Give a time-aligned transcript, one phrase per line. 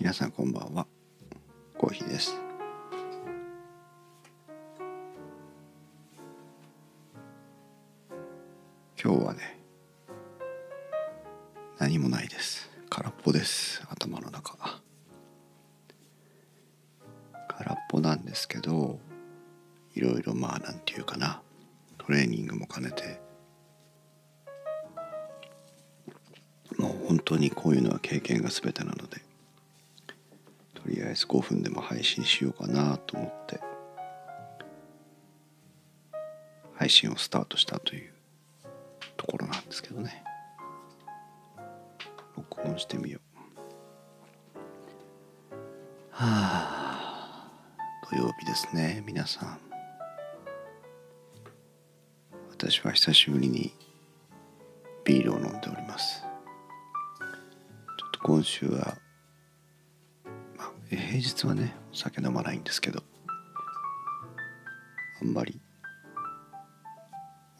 [0.00, 0.86] 皆さんこんばんは。
[1.76, 2.36] コーヒーです。
[9.02, 9.58] 今日はね
[11.78, 12.70] 何もないです。
[12.88, 13.82] 空っぽです。
[13.90, 14.56] 頭の中。
[17.48, 19.00] 空っぽなんですけど
[19.96, 21.42] いろいろまあなんていうかな。
[21.98, 23.20] トレーニングも兼ねて。
[26.76, 28.97] もう本当にこういうのは経験が全てなの
[31.18, 33.60] ず5分でも配信しようかなと思って
[36.76, 38.12] 配信をスタートしたという
[39.16, 40.22] ところなんですけどね。
[42.36, 43.42] 録音してみよう。
[46.12, 47.48] はあ
[48.10, 49.58] 土曜日ですね皆さん。
[52.50, 53.72] 私は久しぶりに
[55.04, 56.22] ビールを飲んでおります。
[56.22, 58.96] ちょっと今週は、
[61.48, 63.02] はね酒飲まないんですけど。
[65.20, 65.60] あんまり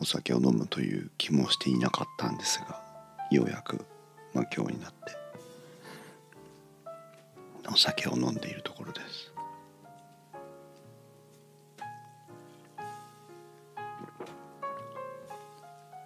[0.01, 2.81] お酒を飲むという気もしていなかったんですが
[3.33, 3.85] ようやく、
[4.33, 5.17] まあ、今日になって
[7.69, 9.33] お酒を飲んでいるところです。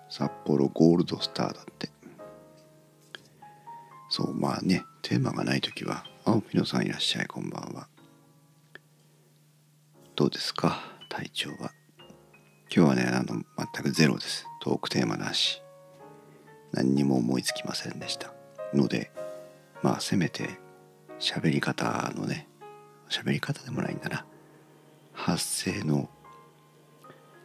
[0.09, 1.91] 札幌ゴールドスターだって。
[4.09, 7.89] そうまあねテーマがない時は青ピノさんいらっしゃいこんばんは。
[10.15, 10.81] どうですか？
[11.09, 11.73] 体調は？
[12.73, 13.43] 今日はねあの
[13.75, 14.47] 全くゼロです。
[14.61, 15.61] トークテーマなし。
[16.71, 18.33] 何にも思いつきませんでした。
[18.73, 19.11] ので
[19.83, 20.61] まあせめて
[21.19, 22.47] 喋り方のね
[23.11, 24.25] 喋り方でもないんだな。
[25.13, 26.09] 発声の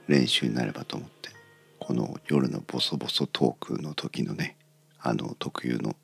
[0.07, 1.31] 練習になればと思って
[1.79, 4.55] この夜のボソボソトークの時のね
[4.99, 5.95] あの特有の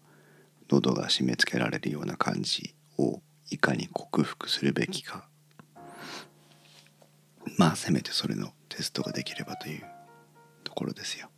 [0.69, 5.28] 喉が締め付けられるような感じをいかに克服するべきか。
[7.57, 9.84] まあせめてそれのテストができればという
[10.63, 11.29] ところですよ。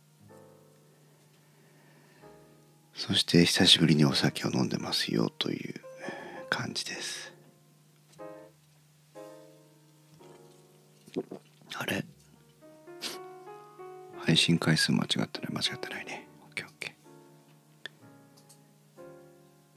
[2.94, 5.74] そして久しぶりにお酒を飲んでますよという
[6.48, 7.34] 感じです。
[11.74, 12.04] あれ？
[14.18, 15.52] 配信回数間違ってない？
[15.52, 16.25] 間違ってないね。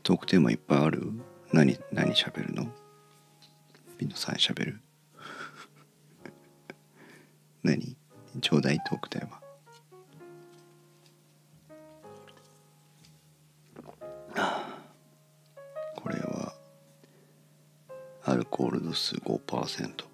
[0.09, 1.11] トークテーマいっぱいある？
[1.53, 2.67] 何何喋るの？
[3.99, 4.81] ピノさん喋る？
[7.61, 7.95] 何？
[8.41, 9.39] ちょうだいトークテーマ。
[15.95, 16.55] これは
[18.23, 20.05] アルコール度数5%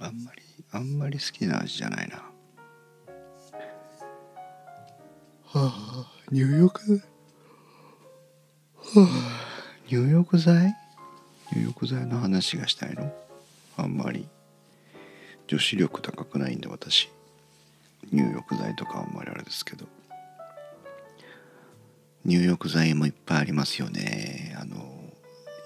[0.00, 2.16] あんまりあんまり好きな味じゃないな。
[2.16, 2.32] は
[5.54, 7.17] あ入浴はあ
[9.88, 10.74] 入浴剤？
[11.52, 13.12] 入浴剤の話がしたいの？
[13.76, 14.26] あんまり。
[15.46, 17.10] 女子力高くないんで私。
[18.10, 19.86] 入浴剤とかあんまりあれですけど。
[22.24, 24.56] 入浴剤もいっぱいありますよね。
[24.58, 24.76] あの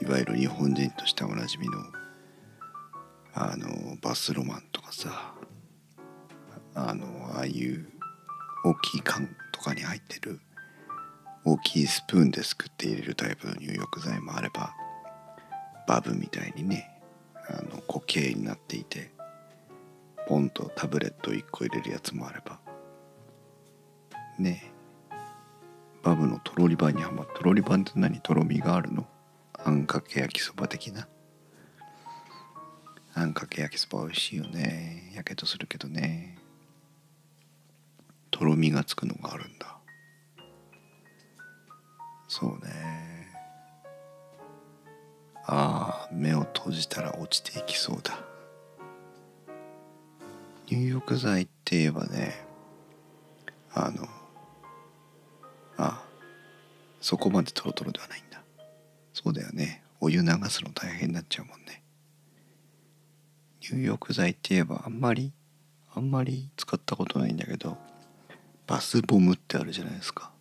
[0.00, 1.78] いわゆる日本人としておなじみの
[3.34, 5.34] あのバスロマンとかさ。
[6.74, 7.06] あの
[7.36, 7.86] ああいう
[8.64, 10.40] 大きい缶とかに入ってる
[11.44, 14.74] 大きいスプーンですくって入れるタイプの入浴剤もあれば
[15.88, 17.00] バブみたいにね
[17.48, 19.10] あの固形になっていて
[20.28, 22.60] ポンとタブレット1個入れるやつもあれば
[24.38, 24.72] ね
[26.02, 28.20] バブのとろり版にはまとろり版って何？
[28.20, 29.06] とろみがあるの？
[29.64, 31.06] あんかけ焼きそば的な？
[33.14, 35.12] あんかけ焼きそば美味しいよね。
[35.14, 36.38] やけどするけどね。
[38.32, 39.76] とろみがつくのがあるんだ。
[42.32, 43.28] そうね。
[45.44, 48.18] ああ目を閉じたら落ちていきそうだ。
[50.66, 52.46] 入浴剤って言えばね
[53.74, 54.08] あの
[55.76, 56.02] あ
[57.02, 58.42] そこまでトロトロではないんだ。
[59.12, 59.82] そうだよね。
[60.00, 61.82] お湯流すの大変になっちゃうもんね。
[63.60, 65.34] 入浴剤って言えばあんまり
[65.94, 67.76] あんまり使ったことないんだけど
[68.66, 70.32] バスボムってあるじゃないですか。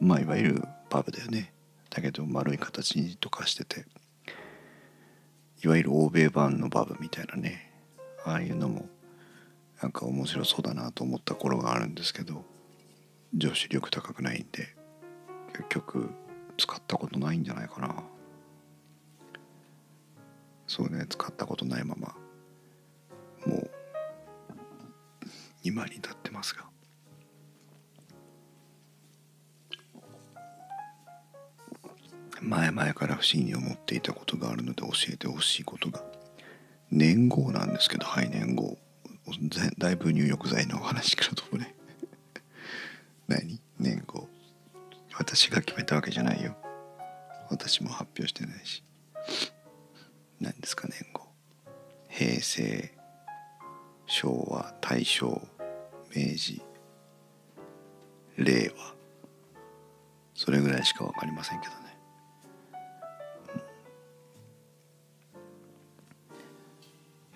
[0.00, 1.54] まあいわゆるバブだよね。
[1.88, 3.86] だけど丸い形にとかしてて。
[5.64, 7.72] いわゆる欧米版のバブみたいなね。
[8.26, 8.86] ああいうのも
[9.80, 12.44] なんか面白そうだなと思った頃があるんですけど
[13.34, 14.68] 女子力高くないんで
[15.52, 16.10] 結局
[16.58, 17.94] 使ったことないんじゃないかな。
[20.66, 22.14] そうね使ったことないまま
[23.46, 23.70] もう
[25.64, 26.64] 今に至ってますが。
[32.42, 36.02] 前々から不思議に思っていたことがあるので教えてほしいことが。
[36.90, 38.76] 年号なんですけどはい年号。
[39.78, 41.74] だいぶ入浴剤のお話からともね。
[43.28, 43.60] 何？
[43.78, 44.28] 年号。
[45.14, 46.56] 私が決めたわけじゃないよ。
[47.48, 48.82] 私も発表してないし。
[50.40, 51.28] 何ですか年号？
[52.08, 52.92] 平成
[54.06, 55.26] 昭和大正
[56.14, 56.60] 明治
[58.36, 58.94] 令和。
[60.34, 61.81] それぐらいしか分かりませんけどね、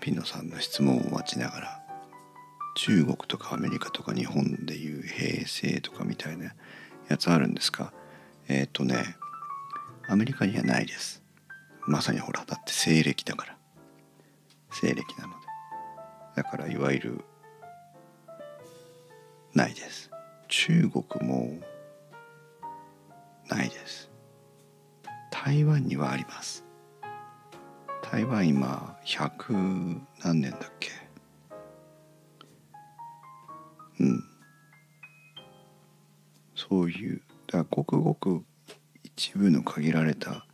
[0.07, 1.83] ピノさんの質問を待ちながら
[2.77, 6.55] 中国とかアメリカとか日本でいう平成とかみたいな
[7.09, 7.93] やつあるんですか？
[8.47, 9.17] えっ、ー、とね
[10.07, 11.25] アメリカにはないです。
[11.89, 13.57] まさにほらだって西暦だから。
[14.71, 15.47] 西暦なので。
[16.37, 17.25] だからいわゆる
[19.55, 20.13] ないです。
[20.47, 21.59] 中国も
[23.49, 24.09] ないです。
[25.33, 26.65] 台湾にはあります。
[28.11, 30.91] 台湾今100何年だっけ？
[34.01, 34.25] うん。
[36.55, 38.45] そういうだからごくごく
[39.05, 40.47] 一部の限られた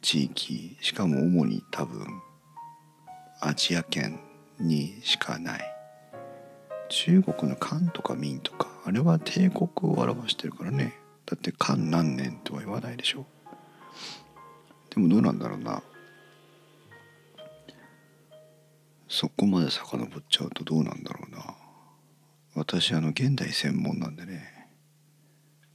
[0.00, 2.06] 地域しかも主に多分
[3.40, 4.18] アジア圏
[4.58, 5.60] にしかない。
[6.88, 10.94] 中国の漢とか明とかあれは帝国を表してるからね。
[11.26, 13.26] だって漢何年とは言わないでしょ。
[14.94, 15.82] でもどうなんだろうな。
[19.16, 21.56] そこまで遡っちゃうとどうなんだろうな。
[22.54, 24.68] 私あの現代専門なんでね。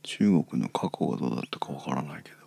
[0.03, 2.37] 中国の過去がどうだったかわからないけど。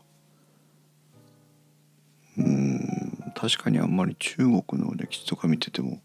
[2.39, 6.01] うん確かにあんまり中国の歴史とか見てても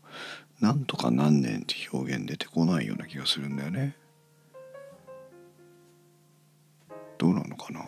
[0.59, 3.95] なんとか何年って表現出てこないような気がするんだよね。
[7.19, 7.85] どうなのかな。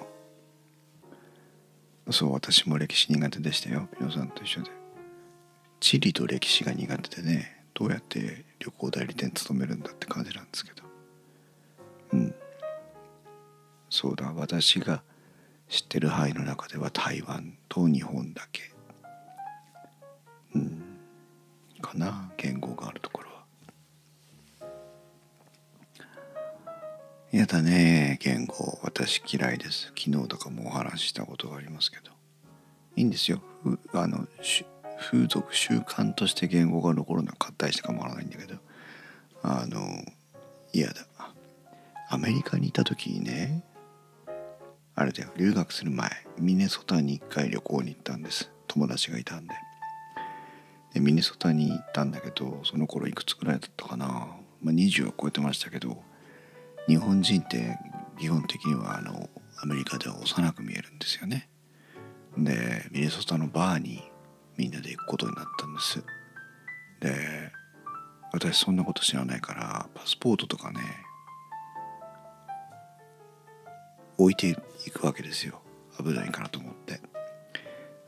[2.12, 3.90] そう私も歴史苦手でしたよ。
[4.00, 4.81] 皆さんと一緒で。
[5.82, 10.84] 地理と歴史が苦手でねどうやって旅行代理店勤めるんだって感じなんですけど。
[12.14, 12.36] うん。
[13.90, 15.02] そうだ私が
[15.68, 18.72] 知ってる範囲の中では台湾と日本だけ。
[20.54, 20.84] うん。
[21.82, 24.68] かな言語があるところは。
[27.32, 28.78] やだね言語。
[28.84, 29.92] 私嫌いです。
[29.98, 32.12] 昨日とかもお話ししたことがありますけど。
[32.96, 33.42] いいんですよ。
[33.94, 34.64] あのし
[35.02, 38.56] 風俗習慣として言語が残るのはたいして構わないんだけど
[39.44, 39.80] あの
[40.72, 41.06] 嫌だ。
[42.10, 43.64] アメリカにいた時にね
[44.96, 48.52] あれだよ留学する前ミネソタに一回旅行に行ったんです。
[48.68, 49.56] 友達がいたんで。
[50.94, 54.06] でミネソタに行ったんだけどその頃いくつくらいだったかな、
[54.62, 56.04] まあ、20は超えてましたけど
[56.88, 57.78] 日本人って
[58.20, 59.30] 基本的にはあの
[59.64, 61.50] アメリカでは幼く見えるんですよね。
[62.38, 64.11] でミネソタのバーに
[64.58, 66.04] みんなで行くことになったんです。
[67.00, 67.52] で
[68.34, 70.80] 私そんなこと知らないからパスポートとかね
[74.18, 74.50] 置いて
[74.86, 75.62] いくわけですよ。
[75.98, 77.02] 危ないかなと思って。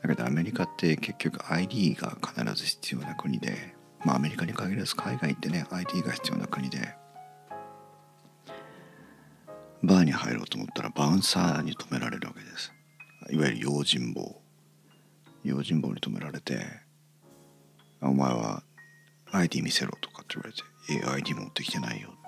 [0.02, 6.94] だけどアメリカって結局 ID が必ず必要な国でまあアメリカに限らず海外ってね ID が必要な国で
[9.82, 12.72] バーに入ろうと思ったらバウンサーに止められるわけです。
[13.30, 14.43] いわゆる用心棒。
[15.44, 16.64] 用心棒に止められて
[18.00, 18.62] 「お前は
[19.30, 22.24] ID 見せろ」とかって言われて「え ID 持ってきてないよ」っ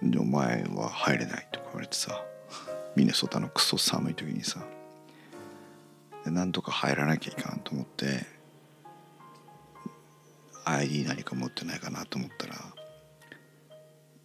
[0.00, 0.08] て。
[0.10, 2.24] で「お前は入れない」とか言われてさ
[2.94, 4.64] ミネソタのクソ寒い時にさ
[6.24, 8.24] でなんとか入らなきゃいかんと思って
[10.64, 12.56] ID 何か持ってないかなと思ったら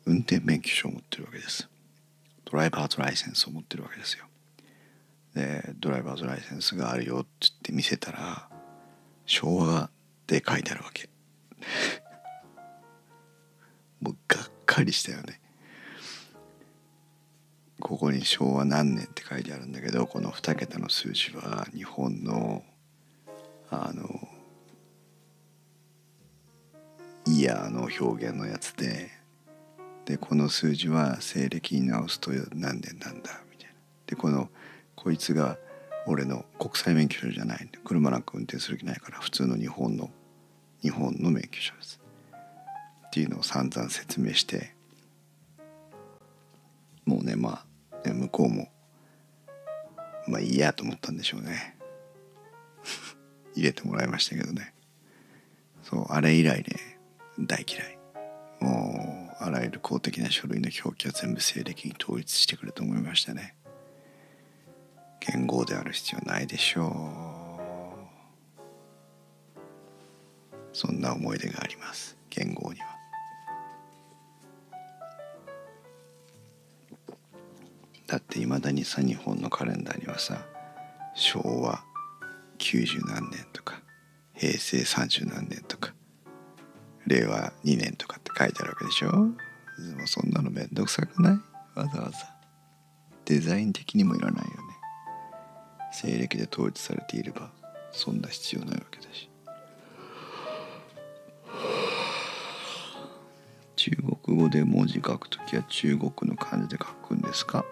[0.05, 1.69] 運転免許証を持ってるわけです。
[2.45, 4.25] ドライバーズライセンスを持ってるわけですよ。
[5.35, 8.49] でドライバーズライセンスがあるよって言って見せたら
[9.25, 9.89] 昭和
[10.27, 11.09] で書いてあるわけ。
[14.01, 15.39] もうがっかりしたよね。
[17.79, 22.63] ここに昭和何年って書いてあるんだけどこの2桁の数字は日本の
[23.69, 24.27] あの
[27.25, 29.11] イヤーの表現のやつで
[30.05, 33.75] でこの数字は西暦に直すと何年なんだみたいな。
[34.07, 34.49] でこの
[35.01, 35.57] こいつが
[36.05, 40.11] 俺の国際免許証じゃない車なんか運転する気ないから普通の日本の
[40.83, 41.99] 日本の免許証です
[43.07, 44.75] っていうのを散々説明して
[47.05, 47.63] もうねま
[48.05, 48.69] あ向こうも
[50.27, 51.77] まあいいやと思ったんでしょうね。
[53.55, 54.73] 入れてもらいましたけどね。
[55.81, 56.99] そうあれ以来ね
[57.39, 57.97] 大嫌い。
[58.59, 63.55] もうあらゆる公的な書類の表記は全部西暦に統一してくれと思いましたね。
[65.21, 66.91] 言語である必要ないでしょう。
[70.73, 72.17] そんな思い出があります。
[72.29, 72.87] 言語には。
[78.07, 80.45] だっていまだにさ日本のカレンダーにはさ
[81.13, 81.81] 昭和
[82.57, 83.81] 90何年とか
[84.33, 85.93] 平成30何年とか
[87.07, 89.11] 令和2年とかって書いてあるわけでしょ。
[89.11, 91.79] でもそんなのめんどくさくない？
[91.79, 92.17] わざわざ。
[93.25, 94.70] デザイン的にもいらないよね。
[95.91, 97.51] 西暦で統一されていれば
[97.91, 99.29] そんな必要ないわけだし。
[103.75, 103.91] 中
[104.23, 107.65] 国語で文字書くときは中国の漢字で書くんですか？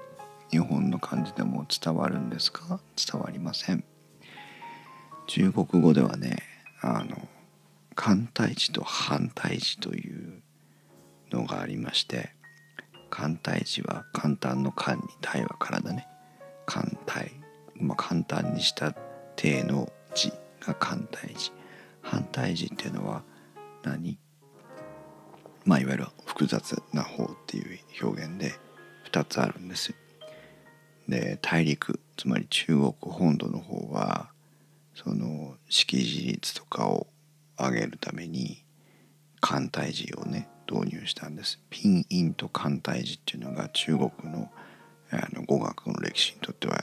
[0.50, 2.80] 日本の漢字でも伝わるんですか？
[2.96, 3.84] 伝わりません。
[5.28, 6.42] 中国語ではね
[6.82, 7.28] あの
[7.94, 10.42] 簡体字と反対字という
[11.32, 12.32] のがありまして
[13.12, 16.08] 簡体字は簡単の簡に体は体ね。
[16.66, 17.32] 簡体、
[17.80, 18.94] まあ、簡単にした
[19.36, 21.52] 体の字が簡体字。
[22.02, 23.24] 反対字っていうのは
[23.84, 24.18] 何？
[25.66, 28.54] まあいわゆる複雑な方っていう表現で
[29.12, 29.94] 2つあるんです
[31.08, 34.30] で大陸つまり中国本土の方は
[34.96, 37.08] その識字率とかを
[37.58, 38.64] 上げるために
[39.42, 41.60] 簡体字をね導入したんです。
[41.70, 44.52] ピンインと簡体字っていうのが中国の
[45.12, 46.78] あの語学の歴史にとっては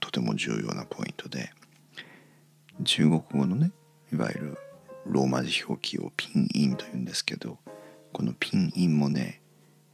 [0.00, 1.50] とても重要なポイントで
[2.84, 3.72] 中国語のね
[4.12, 4.58] いわゆる
[5.06, 7.58] ローマ字表記をピンインというんですけど
[8.12, 9.40] このピンインもね、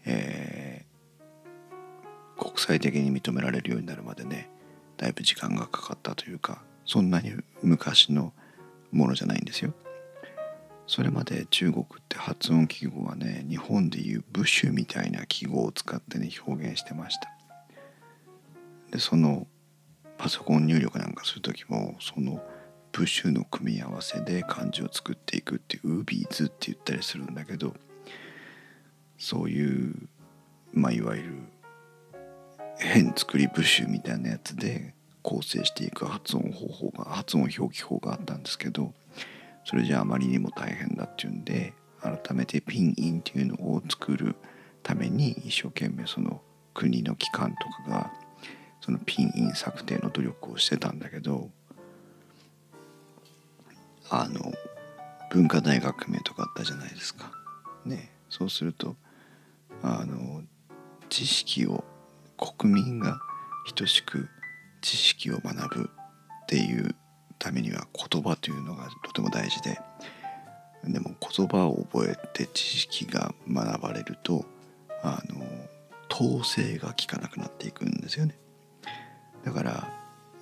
[0.05, 4.49] えー、国際的に認められるようになるまでね
[4.97, 7.33] だいぶ時間がかかったというかそんなに
[7.63, 8.33] 昔の
[8.93, 9.75] ものじゃないんですよ。
[10.87, 17.31] それまで中国って発音記号はね日本でいう部首みたいな記号を使ってね表現してました。
[18.93, 19.49] でその
[20.19, 22.43] パソコン入力なんかする時もその
[22.93, 27.75] 部首の組み合わせで漢字を作っていくっていうウービーズって言ったりするんだけど
[29.19, 29.95] そういう
[30.73, 31.35] まあいわゆる
[32.79, 38.95] 変作り部首みたいなやつで構成していく発音方法が発音表記法があったんですけど
[39.65, 44.37] それじゃあまりにも大変だっていうんで改めてピンインっていうのを作る
[44.83, 46.41] ために一生懸命その
[46.73, 48.13] 国の機関とかが
[48.87, 51.51] そのピンイン策定の努力をしてたんだけど
[54.09, 54.53] あの
[55.33, 57.33] 文化大革命とかあったじゃないですか。
[57.85, 58.95] ねそうすると
[59.83, 60.43] あの
[61.09, 61.83] 知識を
[62.39, 63.19] 国民が
[63.75, 64.29] 等しく
[64.83, 65.91] 知識を学ぶ
[66.45, 66.95] っていう
[67.41, 69.81] ためには言葉というのがとても大事で
[70.85, 74.45] でも言葉を覚えて知識が学ばれると
[75.03, 75.45] あの
[76.09, 78.39] 統制が効かなくなっていくんですよね
[79.47, 79.89] だから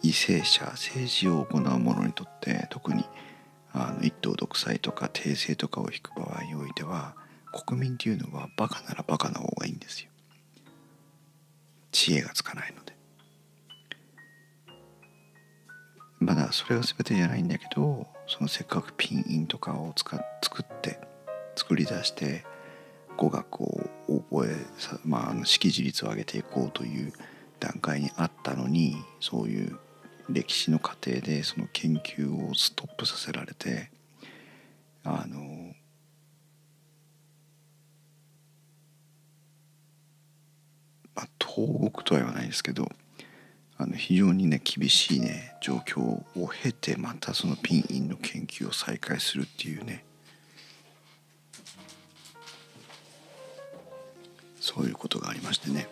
[0.02, 3.04] 為政者政治を行う者にとって特に
[3.73, 7.14] あの一党独裁とか帝政とかを引く場合においては
[7.66, 10.08] 国民っていうのはバカならバカな方がいいんですよ。
[11.92, 12.94] 知恵がつかないので。
[16.18, 20.99] まだそれが全てじゃないんだけどそのせっかくピンインとかを使作って
[21.56, 22.44] 作り出して
[23.18, 23.90] 語学を
[24.30, 24.56] 覚え
[25.04, 27.12] まあ、あの識字率を上げていこうという
[27.64, 29.78] 段階にあったのにそういう
[30.28, 33.90] 歴史の過程でその研究をストップさせられて
[35.02, 35.73] あの
[41.14, 42.87] まあ東国とは言わないですけど
[43.78, 46.25] あの非常にね厳しいね状況を
[46.62, 50.04] 経てまたそのピンインの研究を再開するっていうね
[54.61, 55.88] そういうことがありましてね。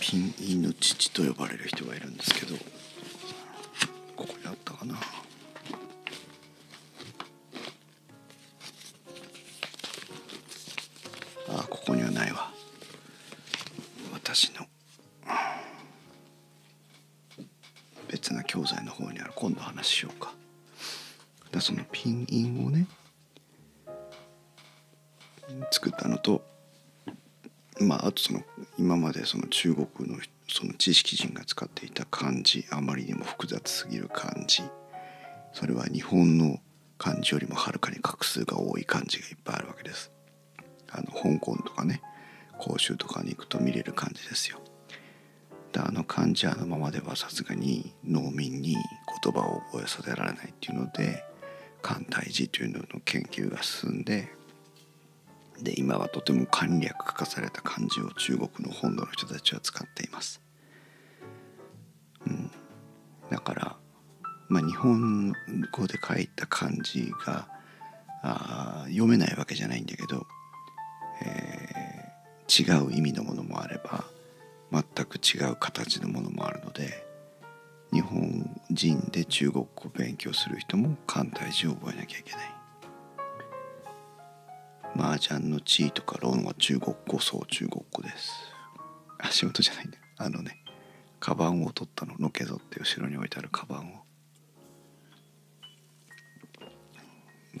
[0.00, 2.56] ピンインの父と呼ばれる人がいるんですけど
[4.16, 4.94] ここにあったかな？
[11.50, 12.50] あここにはないわ。
[14.12, 14.66] 私の。
[18.08, 19.32] 別な教材の方にある。
[19.34, 20.32] 今度話しようか。
[21.52, 22.86] だそのピンインをね
[25.70, 26.44] 作ったのと
[27.80, 28.42] まああとその
[28.78, 30.18] 今までその中国の
[30.48, 34.62] その知識人が使っていた漢字あまりにも複雑すぎる漢字。
[35.52, 36.58] それは日本の
[36.98, 40.10] 漢字よりもはるかに画数が多い漢字がいっぱいあるわけです。
[40.90, 42.02] あの香港とかね
[42.60, 44.60] 広州とかに行くと見れる漢字ですよ。
[45.72, 48.76] であの漢字あのままではさすがに農民に
[49.22, 51.24] 言葉を覚えさせられないっていうので
[51.82, 54.32] 簡体字というのの研究が進んで
[55.62, 60.40] で今はとても簡略化された漢字を中国の本土の人たちは使っています。
[62.26, 62.50] うん、
[63.30, 63.76] だから
[64.48, 65.32] まあ日本
[65.72, 67.48] 語で書いた漢字が
[68.22, 70.26] あ読めないわけじゃないんだけど、
[71.22, 74.04] えー、違う意味のものもあれば
[74.72, 77.06] 全く違う形のものもあるので
[77.92, 82.57] 日本人で中国語を勉強する人も簡体字を覚えなきゃいけない。
[84.96, 88.32] 麻雀の地位とかロンは中国語そう中国語です。
[89.18, 89.98] あ仕事じゃないんだ。
[90.16, 90.62] あのね
[91.20, 94.08] カバンを取ったののけぞって後ろに置いてあるカバンを。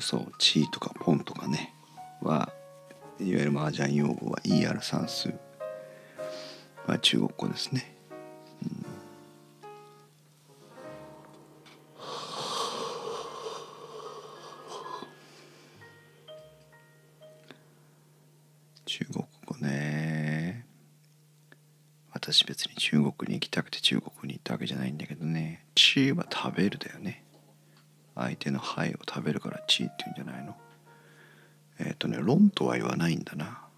[0.00, 1.74] そう地位とかポンとかね
[2.22, 2.52] は
[3.18, 5.34] いわゆる麻雀用語は ER 算数
[6.86, 7.97] は中国語ですね。
[18.98, 20.66] 中国語ね。
[22.10, 27.24] 私別に中国に行きたくて中国に行ったわけじゃないんだけどね「チー」は食べるだよね。
[28.16, 30.56] 相手の肺を食べるから「チー」って言うんじゃないの。
[31.78, 33.68] えっ、ー、とね「論」とは言わないんだな。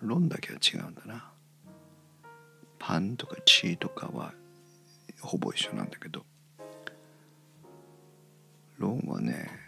[0.00, 1.32] 論だけは違うんだな。
[2.78, 4.34] パンとかチーとかは
[5.20, 6.24] ほぼ一緒なんだけど。
[8.78, 9.63] 論はね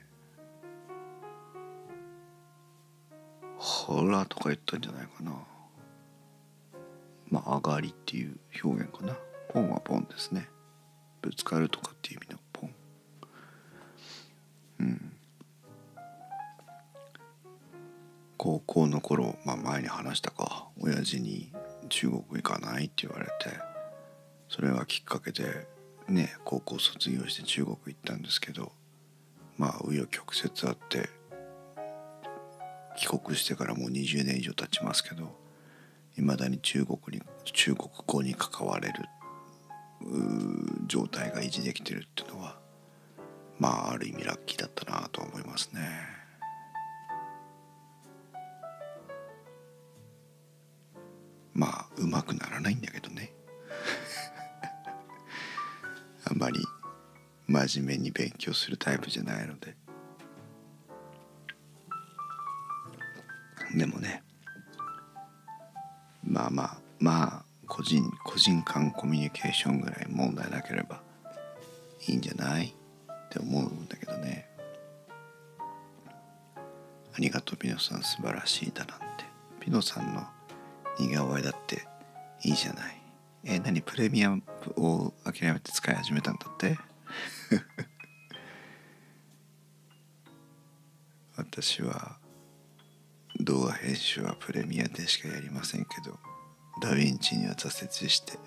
[3.58, 5.32] ほらとか言ったんじゃないかな。
[7.28, 9.16] まあ上がりっていう表現かな。
[9.48, 10.48] ポンはポンですね。
[11.22, 12.74] ぶつかるとかっていう意味のポン
[14.80, 15.12] うん。
[18.36, 20.68] 高校の頃、まあ、前に話したか。
[20.80, 21.52] 親父に
[21.88, 23.32] 中国行かないって言われて
[24.48, 25.66] それがきっかけで
[26.08, 28.72] ね高校卒業して中国行ったんですけど
[29.58, 31.08] まあ紆余曲折あって
[32.96, 35.36] 帰国してからもう20年以上経ちますけど
[36.18, 39.04] いまだに中国に中国語に関われる
[40.86, 42.58] 状態が維持できてるっていうのは
[43.58, 45.80] まあある意味ラッキーだったなと思いますね。
[51.54, 53.32] まあうまくならないんだけどね
[56.30, 56.60] あんまり
[57.46, 59.74] 真面目に勉強するタイプじゃないので
[66.98, 71.02] まあ個人個人間コミュニケーションぐらい問題なければ
[72.08, 74.48] いいんじゃないって思うんだけどね。
[77.14, 79.06] ありがとうピノさん素晴らしいだなんて。
[79.60, 80.24] ピノさんの
[80.98, 81.86] 似顔絵だって
[82.44, 83.02] いいじゃない。
[83.44, 84.42] え何プレミアム
[84.76, 86.78] を諦めて使い始めたんだって？
[91.36, 92.18] 私は
[93.40, 96.18] 動画編集はプレミアでしかやりませんけど。
[96.80, 98.38] ダヴィンチには挫折して、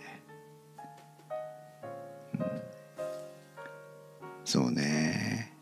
[2.36, 2.62] うん、
[4.46, 5.54] そうね。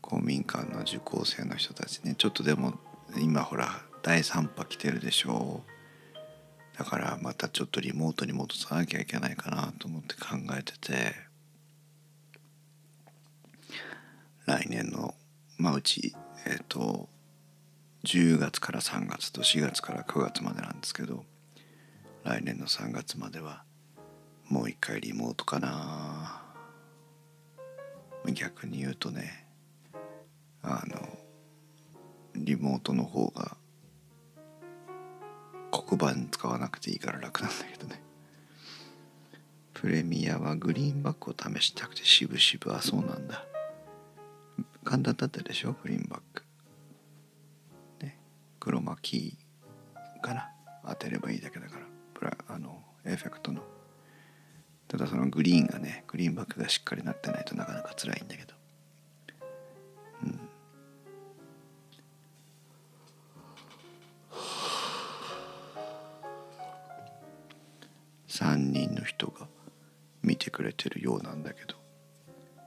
[0.00, 2.14] 公民館の受講生の人たちね。
[2.16, 2.74] ちょっとでも
[3.18, 6.78] 今ほら第3波来てるでしょう。
[6.78, 11.26] だからまたちょっとリモートに戻さなきゃいけないかなと思って考えてて。
[14.46, 15.14] 来年の
[15.58, 16.14] まあうち
[16.46, 17.08] えっ、ー、と
[18.06, 21.24] 10月から3月と4月から9月までなんですけど
[22.22, 23.64] 来年の3月までは
[24.48, 26.42] もう一回リモートかな。
[28.32, 29.46] 逆に言うとね
[30.62, 31.18] あの
[32.36, 33.56] リモートの方が
[35.72, 38.00] 黒板使わなくていいから楽なんだけどね。
[39.74, 43.44] プレミアはグリーンバックを試したくてしぶしぶあそうなんだ。
[44.84, 46.45] 簡単だったでしょグリーンバック
[48.66, 49.38] ね黒巻
[50.22, 50.50] かな。
[50.88, 51.86] 当てればいいだけだから。
[52.14, 53.62] プラあのエフェクトの。
[54.88, 58.54] ただそのグリーンがねグリーンバックがしっかりなってないとなかなか辛いんだけど。
[68.28, 69.48] 3人の人が
[70.22, 71.74] 見てくれてるようなんだけど。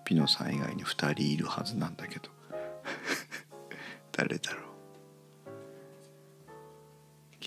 [0.04, 2.30] ピノさん以外に2人いるはずなんだけど。
[4.12, 4.69] 誰だろう。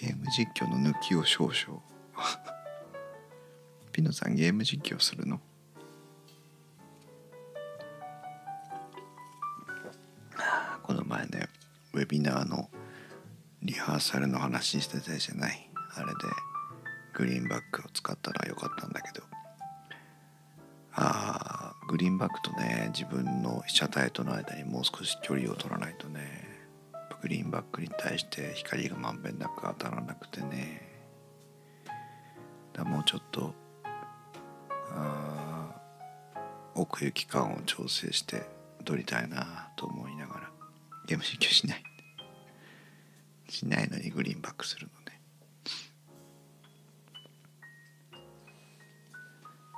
[0.03, 1.81] ゲーム実況の抜きを少々。
[3.93, 5.41] ピノさんゲーム実況するの？
[10.83, 11.49] この前ね
[11.93, 12.69] ウェビナーの
[13.63, 15.71] リハーサルの話してたじゃない？
[15.95, 16.13] あれで
[17.15, 19.25] グリーンバックを使ったらよかったんだけど。
[20.95, 26.42] あグリーンバックとね自分の被写体との間にもう少し距離を取らないとね
[27.23, 30.83] グリーンバックに対して光がまんべんなく当たらなくてね。
[32.73, 33.55] だもうちょっと
[34.91, 35.73] あ
[36.75, 38.43] 奥行き感を調整して
[38.85, 40.51] 撮りたいなと思いながら
[41.07, 41.83] ゲーム実況しない。
[43.49, 45.21] しないのにグリーンバックするのね。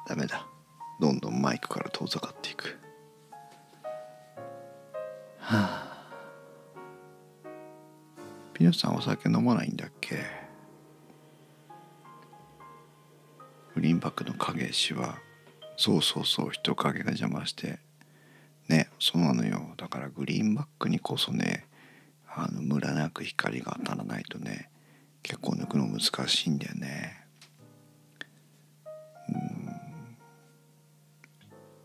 [0.08, 0.46] ダメだ。
[1.00, 2.78] どんどんマイクから遠ざかっていく。
[5.40, 5.83] はあ。
[8.54, 10.24] ピノさんお酒飲まないんだっけ？
[13.74, 15.18] グリーンバックの影石は
[15.76, 17.80] そうそうそう人影が邪魔して
[18.68, 19.74] ねそうなのよ。
[19.76, 21.66] だからグリーンバックにこそね
[22.28, 24.70] あのムラなく光が当たらないとね
[25.24, 27.26] 結構抜くの難しいんだよね。
[29.28, 30.16] うん。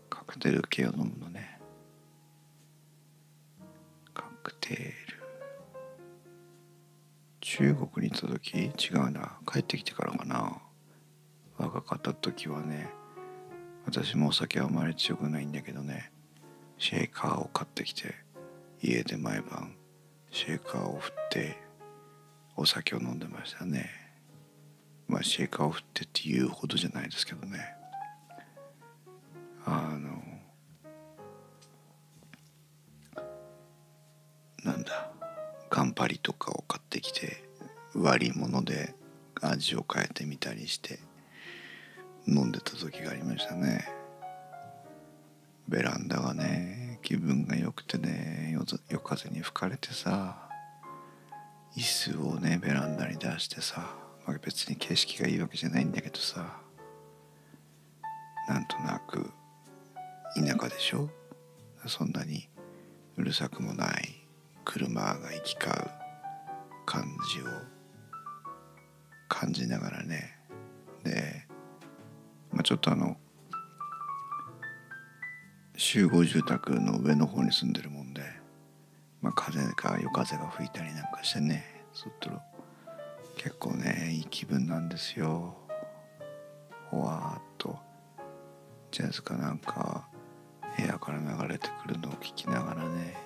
[0.08, 1.58] カクテル系を飲むのね。
[4.14, 4.99] カクテル。
[7.60, 10.62] 中国に行った時違うな帰ってきてからかな。
[11.58, 12.88] 若かった時はね
[13.84, 16.10] 私もお酒はあまり強くないんだけどね
[16.78, 18.14] シェーカーを買ってきて
[18.80, 19.74] 家で毎晩
[20.30, 21.58] シェーカーを振って
[22.56, 23.90] お酒を飲んでましたね。
[25.06, 27.74] まあシェーカーを振ってっていうほどじゃないですけどね。
[29.66, 30.18] あの
[34.64, 35.10] なんだ
[35.68, 37.49] カンパリとかを買ってきて
[37.94, 38.94] 割り物で
[39.40, 40.98] 味を変えてみたりして
[42.26, 43.88] 飲んでた時がありましたね。
[45.68, 48.52] ベランダがね気分が良くてね
[48.88, 50.48] 夜風に吹かれてさ
[51.76, 53.94] 椅子をねベランダに出してさ、
[54.26, 56.60] まあ、別に景色がいいわけじゃないんだけどさ
[58.48, 59.30] なんとなく
[60.34, 61.08] 田舎でしょ？
[61.86, 62.48] そんなに
[63.16, 64.26] うるさくもない
[64.64, 65.90] 車が行き交う
[66.84, 67.44] 感じを
[69.30, 70.36] 感じながらね。
[71.04, 71.46] で
[72.52, 73.16] まあ、ちょっとあの
[75.76, 78.22] 集合住宅の上の方に住んでるもんで、
[79.22, 82.30] まあ、風か夜風が吹いたりなんかしてねそっと
[83.36, 85.54] 結構ねいい気分なんですよ。
[86.90, 87.78] ほわーっと
[88.90, 90.08] ジャズかなんか
[90.76, 93.16] 部屋から流れてくるのを聞きながらね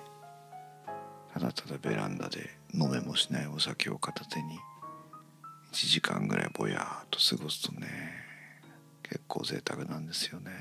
[1.33, 4.59] ただただベランダで飲めもしないお酒を片手に
[5.75, 7.89] 1時間ぐらいぼやーっと過ごすとね
[9.03, 10.51] 結構贅沢なんですよね。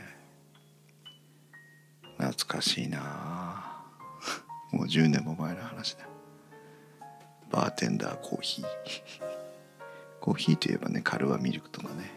[2.18, 3.84] 懐かしいな
[4.72, 6.08] もう10年も前の話だ。
[7.48, 8.66] バーテンダーコーヒー。
[10.20, 12.10] コーヒーといえばねカルワミルクとかね。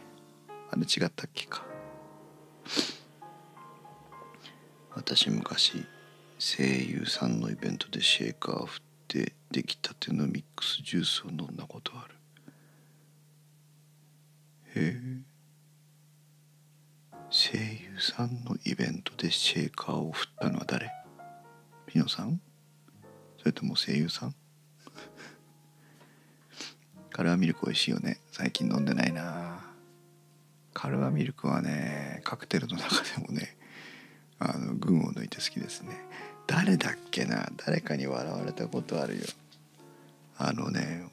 [0.71, 1.63] あれ違ったっけか。
[4.95, 5.86] 私昔
[6.39, 12.16] 声優さんのイベントでシェーカー振って出来たてのミックスジュースを飲んだことある。
[14.80, 15.02] え
[17.30, 20.92] 声優さんのイベントでシェーカーを振ったのは誰？
[21.88, 22.40] ピノさん？
[23.40, 24.36] それとも声優さん？
[27.12, 28.20] カルアミルク美味しいよね。
[28.32, 29.60] 最近飲んでないな。
[30.74, 33.58] カルアミルクはねカクテルの中でもね
[34.40, 35.98] あの群を抜いて好きですね。
[36.46, 37.50] 誰だっけな？
[37.66, 39.24] 誰かに笑われたことあるよ。
[40.38, 41.04] あのね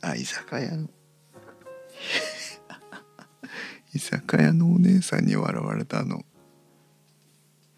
[0.00, 0.88] あ居酒屋の
[3.94, 6.24] 居酒屋のお姉さんに笑われたの。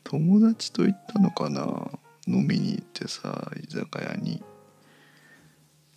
[0.04, 1.90] 友達と行ったのかな？
[2.26, 4.42] 飲みに行ってさ居酒屋に。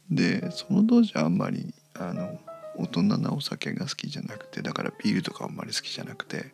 [0.10, 2.40] でその当時あんまりあの
[2.78, 6.54] 大人なお酒が好きじゃなくてだからビールとかあんまり好きじゃなくて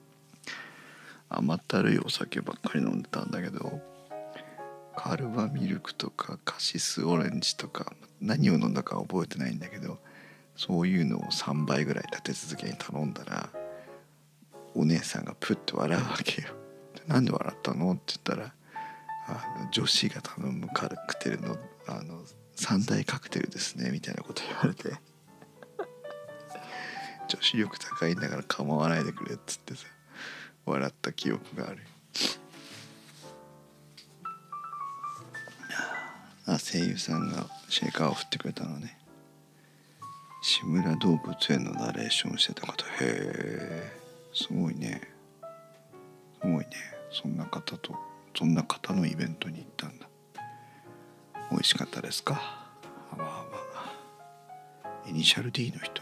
[1.30, 3.82] 甘ったるいお酒ばっかり飲んでたんだけど
[4.96, 10.00] カルバミルクとかカシスオレンジとか何を飲んだか覚えてないんだけど
[10.56, 13.50] そういうのを3倍ぐらい立て続けに頼んだら
[14.76, 16.50] お姉さんがプッと笑うわけよ。
[17.08, 17.92] なんで笑ったの？
[17.92, 18.54] って言ったら
[19.28, 22.22] あの女子が頼むカクテルのあの
[22.56, 24.90] 三大カクテルですねみたいなこと言われて。
[27.30, 29.86] 女子力高いんだから構わないでくれっつってさ
[30.66, 31.82] 笑った記憶がある。
[36.46, 38.98] あ声優さんがシェーカーを振ってくれたのね。
[40.46, 42.86] 志村動物園のナレーションしてた方。
[42.86, 43.94] へえ
[44.34, 45.02] すごいね。
[46.42, 46.68] すごいね。
[47.12, 47.96] そんな方と
[48.36, 50.10] そんな方のイベントに行ったんだ。
[51.50, 52.68] 美味しかったですか？
[53.14, 53.46] あわあわ
[55.08, 56.02] イニシャル D の人？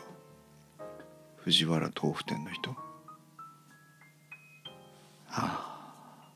[1.37, 2.71] 藤原豆腐店の人？
[2.71, 2.77] は
[5.27, 6.31] あ。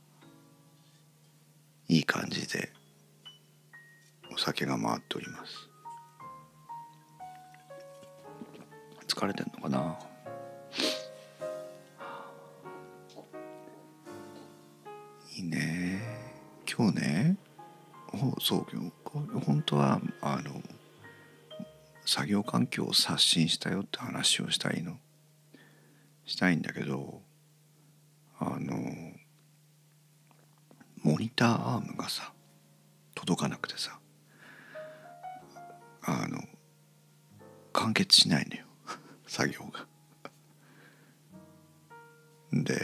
[1.87, 2.71] いい感じで
[4.31, 5.69] お酒が回っております。
[9.15, 9.97] 疲れてんのかな？
[16.67, 17.37] 今日ね。
[18.07, 18.91] ほそう今
[19.39, 20.61] 日本当はあの
[22.05, 24.97] 作業環境を刷新したよって話をしたいの。
[26.25, 27.21] したいんだけど
[28.37, 28.75] あの
[31.03, 32.33] モニターアームがさ
[33.13, 33.97] 届かなくてさ
[36.03, 36.41] あの
[37.71, 38.64] 完結しないのよ。
[39.35, 39.85] 作業が。
[42.53, 42.79] で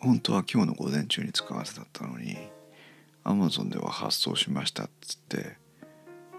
[0.00, 2.38] 本当は今日の午前中に使わせだったのに
[3.24, 5.58] アマゾンでは発送しましたっつって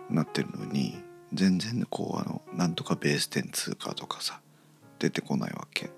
[0.09, 0.95] なってるのに
[1.33, 4.41] 全然こうあのなんとかベース点通過とかさ
[4.97, 5.91] 出てこないわけ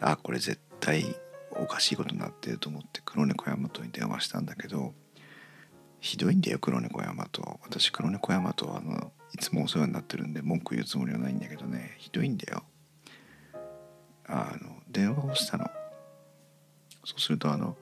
[0.00, 1.04] あこれ絶対
[1.50, 4.94] おかしいことになってると思って黒猫ヤマトに電話したんだけど
[6.00, 12.64] ひどいんだよ黒猫ヤマト私黒猫ヤマトはあのいつもお世話になってるんで文句言うつもりはないんだけどねひどいんだよ。
[14.26, 15.70] あの電話をしたの。
[17.04, 17.76] そうするとあの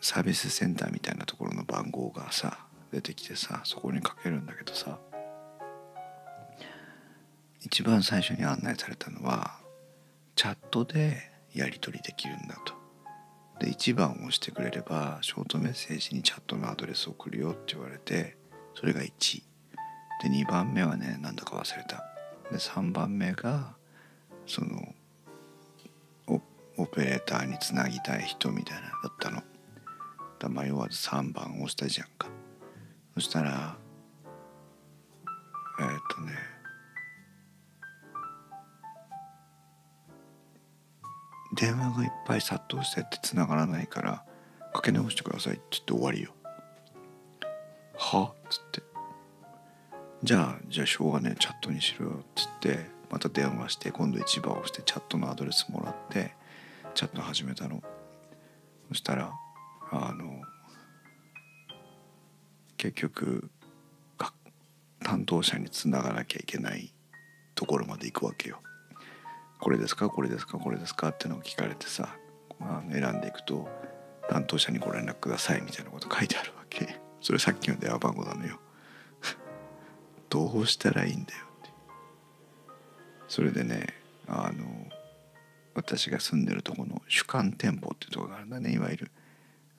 [0.00, 4.98] サービスセンターみたいなところの番号がさ出てきてさそこにかけるんだけどさ
[7.62, 9.58] 一番最初に案内されたのは
[10.36, 12.74] チャットでやり取りできるんだと。
[13.58, 18.36] で1番を押してくれればショートメッセージにチャットのアドレスを送るよって言われて
[18.74, 19.42] それが1
[20.22, 22.04] で2番目はねなんだか忘れた。
[22.50, 23.74] で3番目が
[24.46, 24.94] その
[26.78, 29.42] オペレーターにつなぎたい人みたいなだったの。
[30.38, 32.28] だ迷わず3番押したじゃんか。
[33.14, 33.76] そしたら
[35.78, 36.32] えー、っとね
[41.54, 44.24] 電話がいっぱい殺到してって繋がらないから
[44.74, 46.32] かけ直してくださいって言って終わりよ。
[47.96, 48.24] は？
[48.24, 48.85] っつって。
[50.22, 56.34] じゃあじゃあしょうがねチャットにしろよっつってまた電話して今度1番押してチャットのアドレスもらって
[56.94, 57.82] チャット始めたの。
[58.88, 59.32] そしたら
[59.92, 60.42] あの
[62.76, 63.50] 結局
[65.02, 66.92] 担当者につながなきゃいけない
[67.54, 68.60] ところまで行くわけよ。
[69.60, 70.08] これですか？
[70.08, 70.58] これですか？
[70.58, 71.08] これですか？
[71.08, 72.08] ってのを聞かれてさ
[72.60, 73.68] あ選んでいくと
[74.28, 76.98] 担当者にご連絡くださいみたいなこと書いてあるわけ。
[77.20, 78.58] それさっきの電話番号なのよ。
[80.28, 81.70] どうしたらいいんだよって。
[83.28, 83.86] それでね
[84.26, 84.64] あの
[85.74, 88.72] 私が住んでるとこの主管店舗っていうとこがあるんだね。
[88.72, 89.10] いわゆる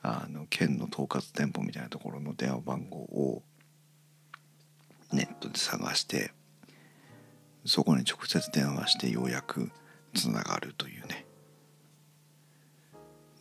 [0.04, 3.44] あの県の統括店舗みたいなところの電話番号を
[5.12, 6.32] ネットで探して
[7.66, 9.72] そこに直接電話してようやく
[10.14, 11.26] つながるというね。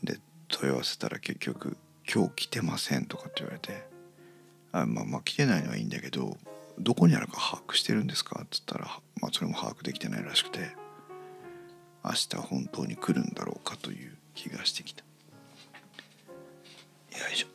[0.02, 1.76] で問い合わせたら結局
[2.12, 3.86] 「今日来てません」とかって言われて
[4.72, 6.36] 「あまあまあ来てないのはいいんだけど
[6.78, 10.74] どこにあるか把握してるんですか?」っつったら、まあ、それも把握できてないらしくて
[12.04, 15.02] 明日本当に来るんだろうかという気がしてきた。
[15.02, 15.06] よ
[17.32, 17.48] いしょ。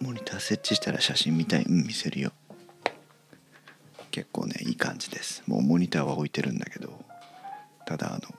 [0.00, 1.62] モニター設置したら写真見たい。
[1.62, 2.32] うん見せるよ。
[4.10, 5.42] 結構ねいい感じです。
[5.46, 7.04] もうモニターは置いてるんだけど
[7.86, 8.34] ただあの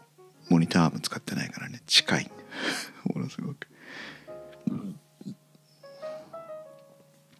[0.49, 2.31] モニターアーム使ってないからね近い。
[3.15, 3.67] ものすごく。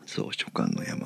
[0.06, 0.98] そう書簡の大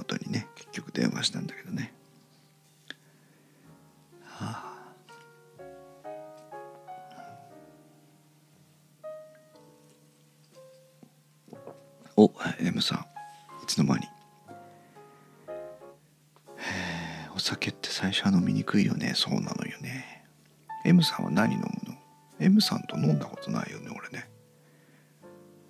[21.39, 21.97] 何飲むの
[22.41, 24.29] ？M さんと飲んだことないよね俺ね。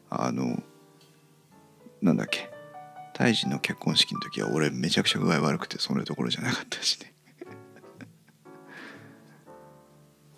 [0.10, 0.64] あの
[2.02, 2.50] なんだっけ？
[3.14, 7.14] 大治の結婚式の時は俺めちゃくちゃ具合悪くてそれどころじゃなかったしね。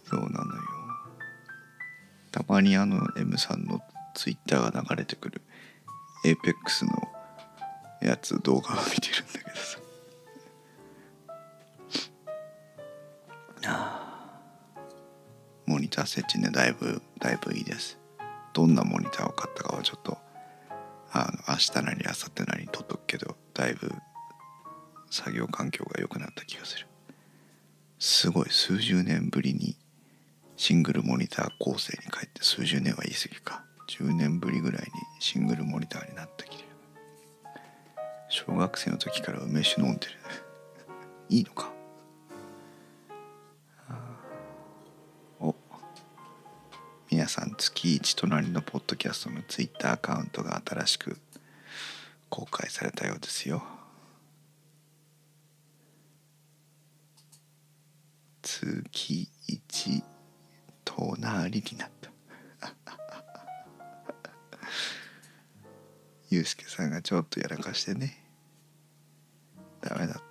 [0.04, 0.62] そうなのよ。
[2.34, 3.80] たまにあの M さんの
[4.14, 5.42] ツイッターが流れてくる
[6.26, 7.08] APEX の
[8.02, 9.41] やつ動画を見てるんだ
[16.40, 17.98] ねだいぶだいぶいいです。
[18.54, 20.18] どんなモニターを買ったかはちょっと
[21.12, 23.92] あの明日なり明後日なりに撮っとくけどだいぶ
[25.10, 26.88] 作業環境が良くなった気がする。
[28.00, 29.76] すごい数十年ぶりに
[30.58, 33.64] シングルモニター構成に帰って数十年は言い過ぎか。
[33.90, 34.88] 10年ぶりぐらいに
[35.20, 36.70] シングルモニターになってきてる。
[38.30, 40.14] 小学生の時から梅酒飲んでる。
[41.30, 41.71] いいのか？
[47.12, 51.18] 皆さん月一隣のポッドキャストのツイッターアカウントが新しく
[52.30, 53.62] 公開されたようですよ。
[58.42, 60.04] 月一
[60.86, 62.10] 隣になった。
[66.30, 68.24] ゆうすけさんがちょっとやらかしてね。
[69.82, 70.24] ダメだっ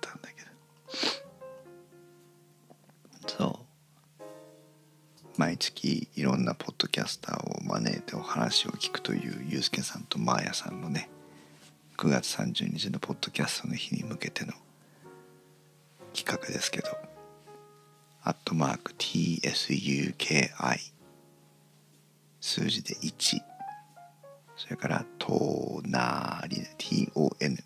[5.41, 11.09] 毎月いろんなポッドキャスターを招いてお話を聞くというゆうすけさんとまーやさんのね
[11.97, 14.53] 9月30日のポッドキャストの日に向けての
[16.13, 16.89] 企画ですけど
[18.23, 20.51] アットマーク TSUKI
[22.39, 23.41] 数字で1
[24.55, 25.89] それから隣
[26.77, 27.57] TONN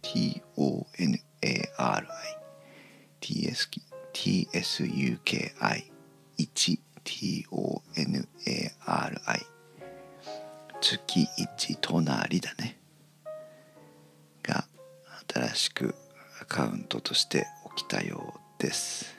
[0.00, 0.46] TONARI
[4.14, 4.52] TSUKI
[6.42, 8.02] 1 TONARI
[10.80, 12.78] 月1隣だね
[14.42, 14.64] が
[15.32, 15.94] 新しく
[16.40, 19.16] アカウントとして起きたようです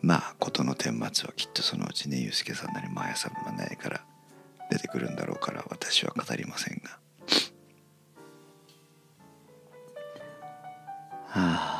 [0.00, 4.04] まあ事の顛末はきっとそのうちねユースケさんなり毎朝もないから
[4.70, 6.98] 出てくるんだろうから私は語りませんが
[11.26, 11.77] はあ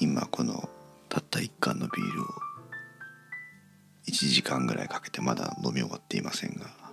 [0.00, 0.68] 今この
[1.08, 2.26] たった一缶のビールを
[4.08, 6.84] 1時間ぐらいかけてまだ飲み終わっていませんが。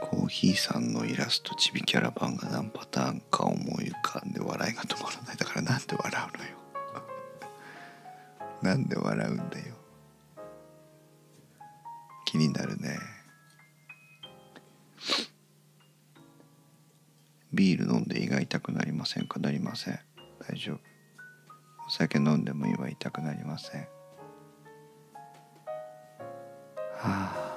[0.00, 5.36] コーヒーさんのイラストちびキャラバンが何パターンか思い浮かんで笑いが止まらない。
[5.36, 6.50] だからなんで笑うのよ。
[8.62, 9.74] なんで笑うんだよ。
[12.26, 12.98] 気になるね。
[17.52, 19.38] ビール飲んで胃が痛くなりませんか？
[19.38, 20.00] なりません。
[20.48, 20.78] 大丈夫。
[21.86, 23.80] お酒飲んでも胃は痛くなりません。
[23.82, 23.88] は
[27.02, 27.52] あ。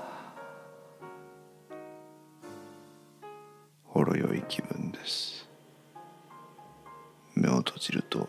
[3.85, 5.47] ほろ酔い気分です。
[7.33, 8.27] 目を閉じると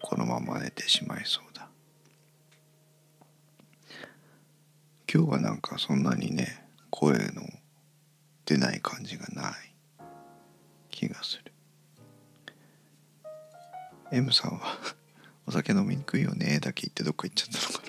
[0.00, 1.68] このまま寝てしまいそうだ。
[5.12, 7.42] 今日はなんかそんなにね声の
[8.46, 9.67] 出ない感じがない。
[14.18, 14.78] M さんは
[15.46, 17.84] お酒飲みにくいよねだけ言ってどっか行っちゃったのか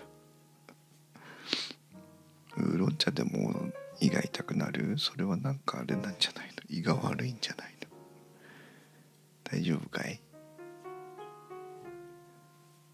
[2.58, 2.64] な。
[2.64, 5.00] ウーロン茶でも胃が痛くなる？
[5.00, 6.54] それはなんかあれなんじゃないの？
[6.70, 7.88] 胃が悪いんじゃないの？
[9.44, 10.22] 大丈夫かい？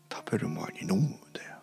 [0.10, 1.58] 食べる前に飲むんだよ、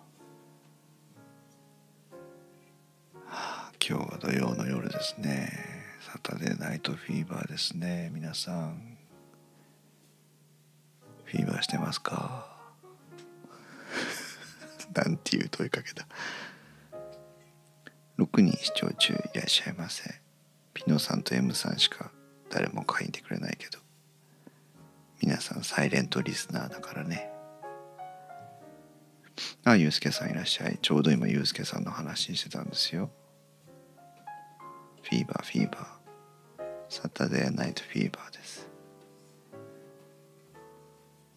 [3.26, 5.50] はあ、今日は土曜の夜ですね。
[6.02, 8.11] サタデーナイトフィーバーですね。
[8.12, 8.91] 皆さん。
[11.92, 12.48] ますか？
[14.94, 16.07] なんていう問いかけだ。
[18.18, 20.20] 6人視聴中いらっしゃいませ。
[20.74, 22.11] ピノさんと M さんしか
[22.50, 23.78] 誰も書いてくれないけど。
[25.20, 27.31] 皆さんサイレントリスナーだからね。
[29.64, 30.78] あゆうすけさんいらっしゃい。
[30.83, 33.11] ちょうど今ゆうすけさんの話してたんですよ。
[35.02, 35.87] フィーバーフィーバー
[36.88, 38.71] サタデーナイトフィーバーです。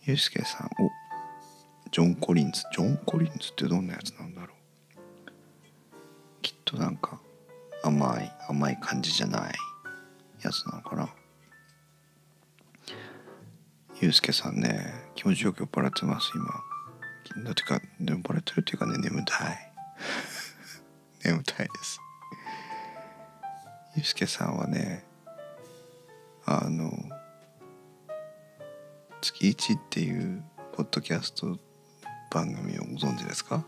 [0.07, 0.91] ゆうすけさんお
[1.91, 4.57] ジョン・コリンズジョン・コリンズってどんなやつなんだろう？
[6.43, 7.19] きっとなんか
[7.83, 9.53] 甘い甘い感じじゃない
[10.43, 11.09] やつなのかな？
[13.99, 16.45] ゆうすけさんね気持ちよく酔っ払ってます今。
[17.43, 19.71] だってか酔っ払ってるっていうかね眠たい。
[21.25, 21.99] 眠たいです。
[23.95, 25.03] ゆうすけさんはね
[26.45, 26.91] あの
[29.25, 31.57] 月一っていうポッドキャスト
[32.29, 33.65] 番組をご存知ですか？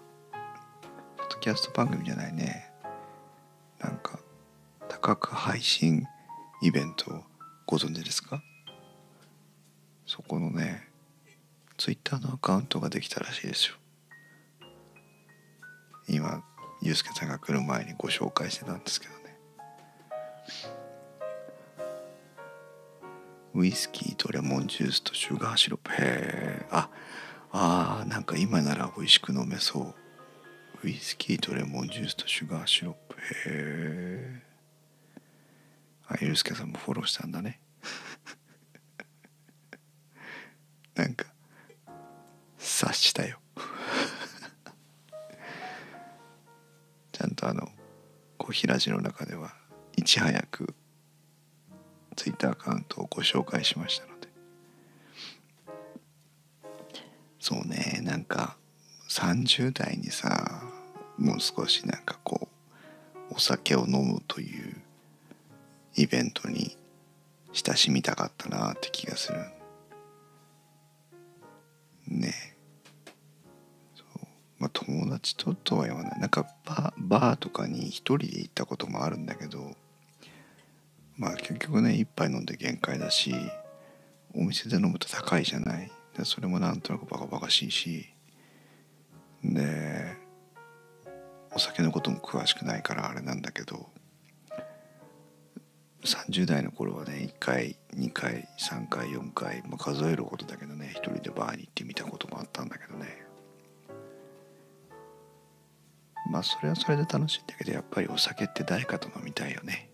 [1.18, 2.70] ポッドキャスト番組じゃないね。
[3.80, 4.20] なんか
[4.88, 6.06] 多角配信
[6.62, 7.24] イベントを
[7.66, 8.44] ご存知ですか？
[10.06, 10.88] そこのね
[11.78, 13.78] ツイッターのアカウントができたらしいですよ。
[16.08, 16.44] 今
[16.84, 19.27] ユうスケさんが来る前にご紹介してたんですけどね。
[23.54, 25.92] ウイスキーとレモンジュースとシュガーシロップ。
[25.94, 26.90] へえあ
[27.52, 29.96] あーなんか今なら美味しく飲めそう。
[30.84, 33.16] ウイスキーとレモンジュースとシュガーシロップ。
[33.16, 34.44] へえ
[36.08, 37.60] あゆうすけさんもフォローしたんだね。
[40.96, 41.26] なんか
[42.58, 43.40] 察したよ。
[47.12, 47.72] ちゃんとあの
[48.38, 49.54] コーヒーラジの中では
[49.96, 50.76] いち早く
[52.18, 54.28] ツイッターアカウントをご紹介しましたので。
[57.40, 58.58] そうねなんか
[59.10, 60.64] 30代にさ
[61.18, 62.50] もう少しなんかこ
[63.32, 64.76] うお酒を飲むという
[65.96, 66.76] イベントに
[67.54, 69.40] 親しみたかったなって気がする。
[72.08, 72.34] ね。
[73.96, 74.28] そう。
[74.60, 76.20] まあ友達ととは言わない。
[76.20, 79.76] なんかバーバーとかに一人で行ったこともあるんだけど
[81.18, 83.34] まあ結局ね一杯飲んで限界だし
[84.34, 85.92] お店で飲むと高いじゃない。
[86.18, 88.14] でそれもなんとなくバカバカしいし。
[89.44, 90.18] で
[91.54, 93.90] お酒のことも詳しくないからあれなんだけど
[96.04, 103.26] 30代の頃はね1回2回3回4回、まあ、数えるほどだけどね一人でバーに行ってみたこともあったんだけどね。
[106.30, 109.87] まあそれはそれで楽しいんだけどやっぱりお酒って誰かと飲みたいよね。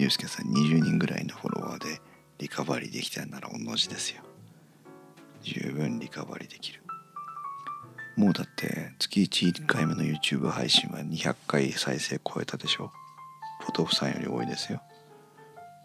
[0.00, 2.00] ゆうすけさん20人ぐらいのフォロワーで
[2.38, 4.22] リカバリーできたんなら同じですよ。
[5.42, 6.82] 十分リカバリーできる。
[8.16, 12.90] もうだって月1回目の YouTube 配信は200回再生超えたでしょ。
[13.60, 14.80] フォトフさんより多いですよ。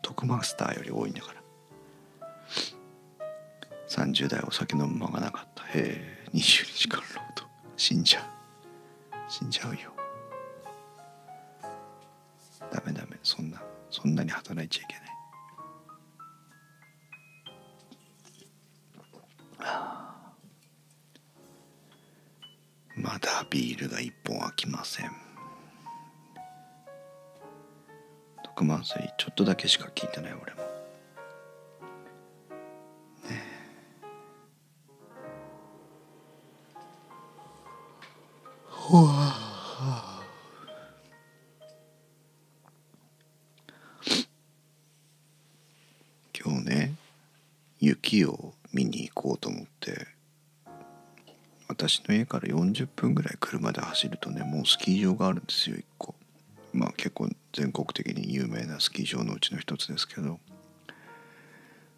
[0.02, 1.42] 徳マスターより多いんだから。
[3.90, 5.64] 30代お酒飲む間がなかった。
[5.66, 7.46] へえ20時間労働。
[7.76, 8.24] 死んじゃう。
[9.28, 9.92] 死んじゃうよ。
[12.72, 13.62] ダメダメそんな。
[13.96, 15.06] そんなに働いちゃいけない。
[22.98, 25.12] まだビールが一本開きません。
[28.44, 30.65] 特万水ちょっとだけしか聞いてない俺も。
[52.26, 56.16] から40分ぐらい車で走るとねもうスキー場があるんですよ1個。
[56.74, 60.40] まあ結構全国的に有名なスキー場のうちの一つですけど。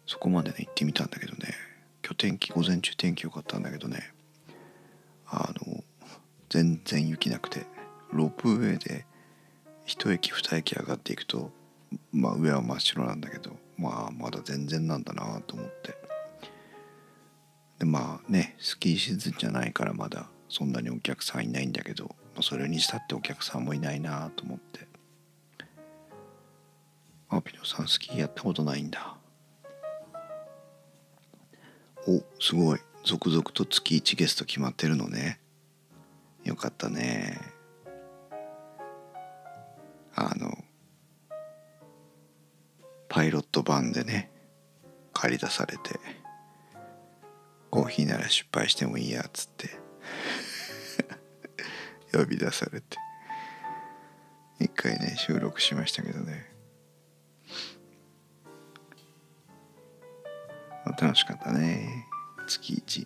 [0.06, 1.54] そこまでね行ってみたんだけどね。
[2.02, 4.12] 今日天気午前中天気良かったんだけどね。
[5.26, 5.84] あの
[6.48, 7.66] 全然雪なくて。
[8.10, 9.04] ロープウェイで
[9.84, 11.52] 一駅二駅上がっていくと
[12.10, 13.56] まあ上は真っ白なんだけど。
[13.78, 15.67] まあまだ全然なんだなと思っ
[17.78, 24.88] でまあねスキーシーズンじゃないからまだそんなにお客さんいないんだけど、まあ、それにしたってお客さんもいないなと思って。
[27.30, 29.16] あピノさんスキーやったことないんだ。
[32.06, 32.80] おすごい。
[33.04, 35.40] 続々と月1ゲスト決まってるのね。
[36.44, 37.38] よかったね。
[40.14, 40.56] あの
[43.08, 44.30] パイロット版でね
[45.12, 46.00] 借り出されて。
[47.70, 49.78] コーヒーなら失敗してもいいやっつって。
[52.16, 52.96] 呼び出されて。
[54.60, 56.58] 一回ね収録しましたけどね。
[61.00, 62.06] 楽しかったね。
[62.46, 63.02] 月1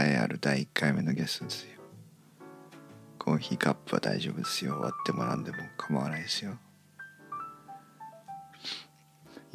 [0.00, 1.80] 栄えある第1回目のゲストですよ。
[3.18, 4.80] コーヒーカップは大丈夫ですよ。
[4.80, 6.58] 割ってもらんでも構わないですよ。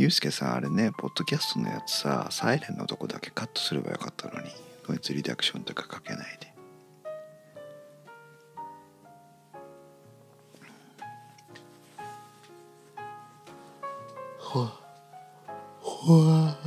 [0.02, 4.50] ゆうすけさんあれねポッドキャストのやつさサイレンのとこだけカットすればよかったのに
[4.84, 6.52] こいつリダクションとかかけないで。
[14.40, 14.74] ほわ
[15.80, 16.58] ほわ。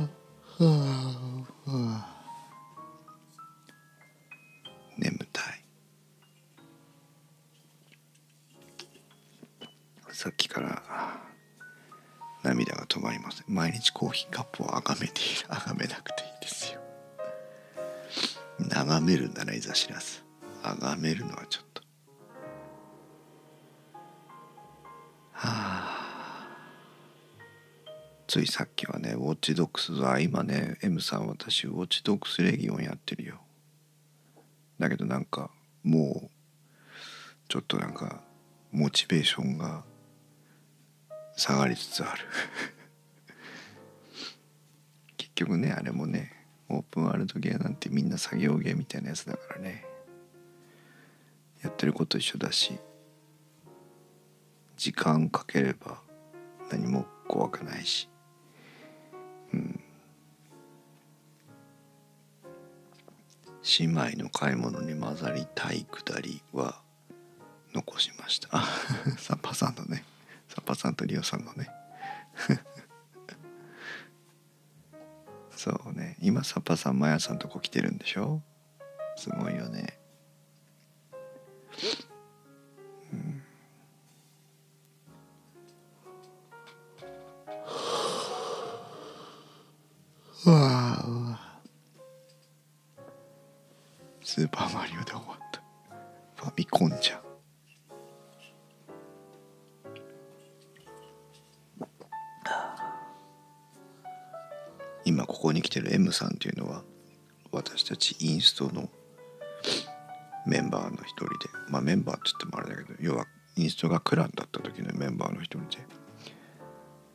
[30.85, 33.41] M さん私ウォッチドックスレギオンやってるよ。
[34.77, 35.49] だけどなんか
[35.83, 36.29] もう
[37.47, 38.21] ちょっとなんか
[38.71, 39.83] モチベーションが
[41.35, 42.25] 下がりつつある。
[45.17, 46.31] 結局ねあれもね
[46.69, 49.83] オープンワールドゲーなんてみんな作業ゲーみたいなやつだからね。
[51.63, 52.77] やってること一緒だし
[54.77, 55.99] 時間かければ
[56.71, 58.07] 何も怖くないし。
[63.79, 66.81] 姉妹の買い物に混ざりたいくだりは
[67.73, 68.49] 残しました。
[68.51, 68.65] あ
[69.17, 70.03] サッパさんのね。
[70.47, 71.69] サッパさんとリオさんのね。
[75.55, 76.17] そうね。
[76.21, 78.41] 今サッパさんマヤさんとこ来てるんでしょ？
[79.17, 79.94] すごいよね。
[107.65, 108.89] 私たちインストの
[110.45, 111.31] メンバーの一人で
[111.69, 113.25] まあメンバーって言ってもあれだけど要は
[113.57, 115.85] インストがクランだった時のメンバーの一人で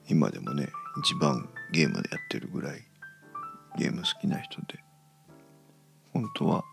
[0.09, 0.69] 今でもね
[1.03, 2.81] 一番ゲームでやってるぐらい
[3.79, 4.83] ゲーム好きな人で
[6.13, 6.65] 本当は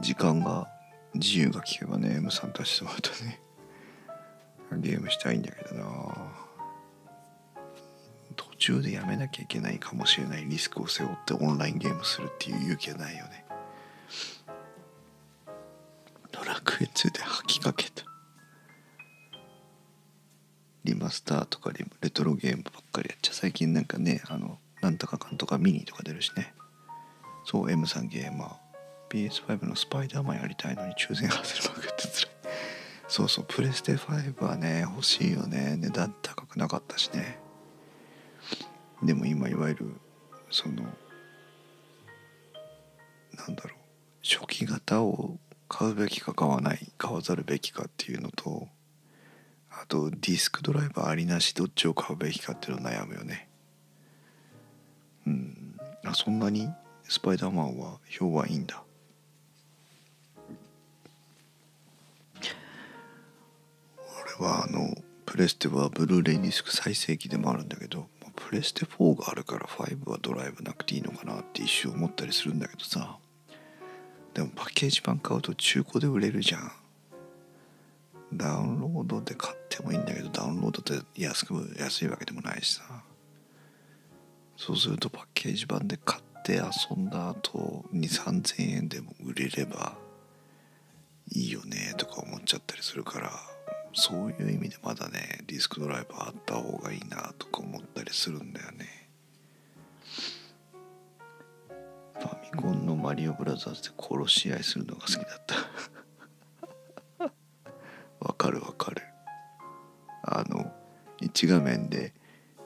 [0.00, 0.68] 時間が
[1.14, 3.40] 自由が利けばね M さんたちとまたね
[4.78, 5.84] ゲームしたいんだけどな。
[8.64, 13.44] 中でやめなきゃいけないかもしれないリスクを背負ってオンラインゲームするっていう勇気はないよね。
[16.32, 18.04] ドラクエ2で吐きかけた。
[20.84, 26.54] リマスターとかレトロゲームばっかりやっちゃ最近なんかねあのなんとかかんとかミニとか出るしね。
[27.44, 28.50] そう M さんゲーマー。
[29.10, 32.34] PS5 のスパイダーマンやりたいのに抽選外れまくってつらい
[33.08, 35.76] そうそうプレステ5はね欲しいよね。
[35.78, 37.43] 値段高くなかったしね。
[39.04, 39.94] でも今いわゆる
[40.50, 40.82] その
[43.36, 43.72] なんだろう
[44.22, 45.38] 初期型を
[45.68, 48.68] 買うべきか買わない買わざるべきかっていうのと
[49.70, 53.48] あとディスクドライバーありなしどっちを買うべきかっていうの悩むよね。
[55.26, 55.76] うん。
[56.04, 56.68] あそんなに
[57.02, 58.82] スパイダーマンは評判いいんだ。
[64.38, 64.94] 俺はあの
[65.26, 68.06] プレステはブルーレイディスク最盛期でもあるんだけど
[68.54, 73.18] レステ4があるから5はドライブなくていいのかなって一瞬思ったりするんだけどさ。
[74.32, 76.72] でもパッケージ版買うと中古で売れるじゃん。
[78.32, 82.82] ダウンロードで買ってもいいんだけどダウンロードって安く安いわけでもないしさ。
[84.56, 89.96] そうするとパッケージ版で買って遊んだ後2 3 0 0 0円でも売れれば
[91.32, 93.53] いいよねとか思っちゃったりするから。
[93.94, 99.08] そういう意味でまだねディスクドライバーあった方がいいなとか思ったりするんだよね。
[102.18, 105.26] ファミコンのマリオブラザーズで殺し合いするのが好きだっ
[107.18, 107.30] た。
[108.26, 109.02] わかるわかる。
[110.22, 110.72] あの
[111.20, 112.14] 1画面で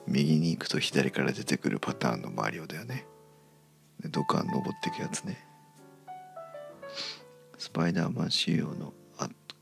[0.07, 3.05] 右に行くと左から出てくるパターンのマリオだよね。
[3.99, 5.45] でドカン登ってくやつね。
[7.57, 8.93] スパイダーマン仕様の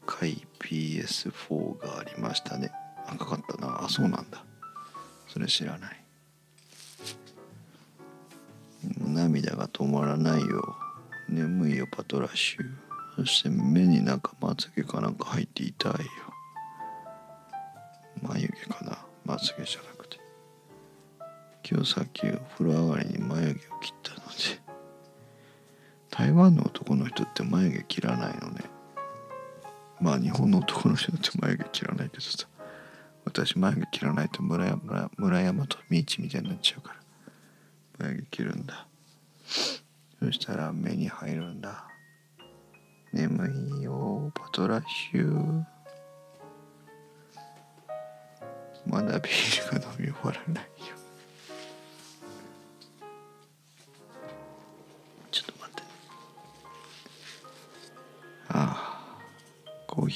[0.07, 2.71] 赤い PS4 がありましたね。
[3.07, 3.83] 赤かったな。
[3.83, 4.45] あそうなんだ。
[5.27, 6.03] それ知らない。
[9.05, 10.75] 涙が止まらないよ。
[11.27, 12.63] 眠いよパトラッシュ。
[13.17, 15.97] そして目になんかまつげかなんか入って痛いよ。
[18.21, 18.97] 眉毛かな。
[19.25, 20.17] まつげじゃなくて。
[21.69, 24.61] 今日さっきお風呂上がりに眉毛を切ったので。
[26.09, 28.76] 台湾の男の人って眉毛切らないのね。
[29.99, 32.47] まあ日本の男の人って眉毛切らないけどさ。
[33.25, 36.93] 私眉毛切らないと村山村山と道みたいになっちゃうか
[37.99, 38.07] ら。
[38.07, 38.87] 眉毛切るんだ。
[40.19, 41.87] そしたら目に入るんだ。
[43.13, 45.63] 眠いよパトラッシュ
[48.85, 50.76] まだビールが飲み終わらない。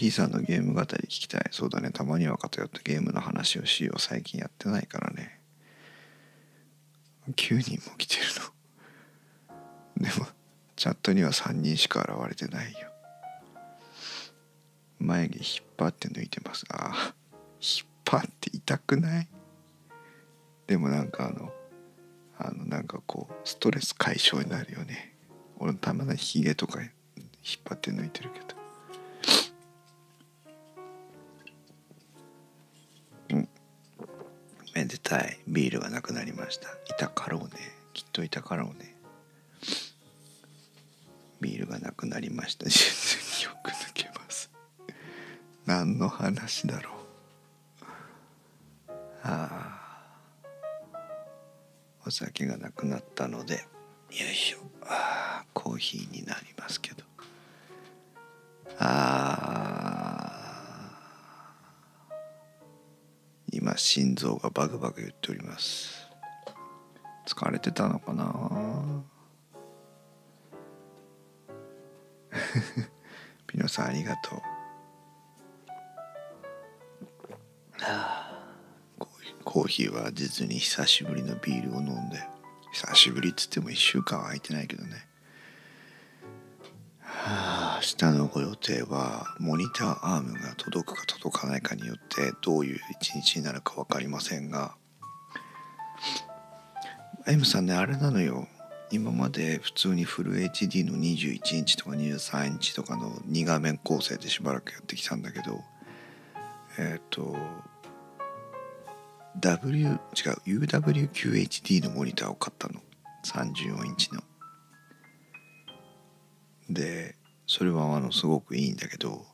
[0.02, 1.44] コーヒーさんのゲーム語り聞きたい。
[1.52, 1.92] そうだね。
[1.92, 4.02] たまには偏ってゲームの話をしよう。
[4.02, 5.40] 最近やってないからね。
[7.30, 8.22] 9人も来てる
[10.00, 10.10] の。
[10.10, 10.28] でも
[10.76, 12.92] チャットには3人しか現れてないよ。
[14.98, 15.46] 眉毛引っ
[15.78, 16.66] 張って抜いてます。
[16.70, 17.16] ああ
[17.62, 19.30] 引っ張って痛くない？
[20.66, 21.54] でもなんかあの
[22.40, 25.16] あのなんかこうストレス解消になるよね。
[25.58, 26.92] 俺たまにヒゲとか引っ
[27.66, 28.61] 張って抜いてるけど。
[35.20, 36.70] いビールがなくなりました。
[36.70, 37.50] いたかろうね
[37.94, 38.96] きっといたかろうね
[41.42, 42.70] ビールがなくなりました。
[42.70, 44.52] 実によく抜けます。
[45.66, 46.94] 何の話だろう。
[49.24, 49.80] あ
[52.06, 53.62] お酒がなくなったのでよ
[54.12, 54.60] いしょ。
[54.84, 57.04] あコーヒーになりますけど。
[58.80, 59.61] ああ。
[63.82, 66.08] 心臓がバグバグ言っております。
[67.26, 69.04] 疲れてたのかな？
[73.48, 74.42] ピノさんありがとう。
[79.44, 82.24] コーヒーは実に久しぶりのビールを飲んで
[82.72, 85.11] 久しぶりっつっても1週間は空いてないけどね。
[87.96, 94.76] 日のご予定はモニターアームが届くか届かないかによってどういう一日になるか分かりませんが
[97.28, 98.48] M さんねあれなのよ。
[98.92, 105.62] 今まで普通にフル HD の21インチとか23インチとかの2画面構成でしばらくやってきたんだけど
[106.78, 107.38] えっ、ー、と
[109.40, 109.98] W 違う
[110.46, 112.82] UWQHD のモニターを買ったの。
[113.24, 114.22] 34インチの。
[116.70, 117.16] で
[117.48, 119.26] それはあのすごくいいんだけど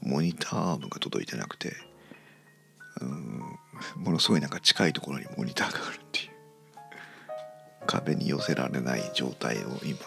[0.00, 1.72] モニターアームが届いてなくて
[3.00, 3.58] うん
[3.96, 6.28] ものすごいなんか近いところにモニターがあるっていう。
[7.86, 9.98] 壁に寄せられない状態を今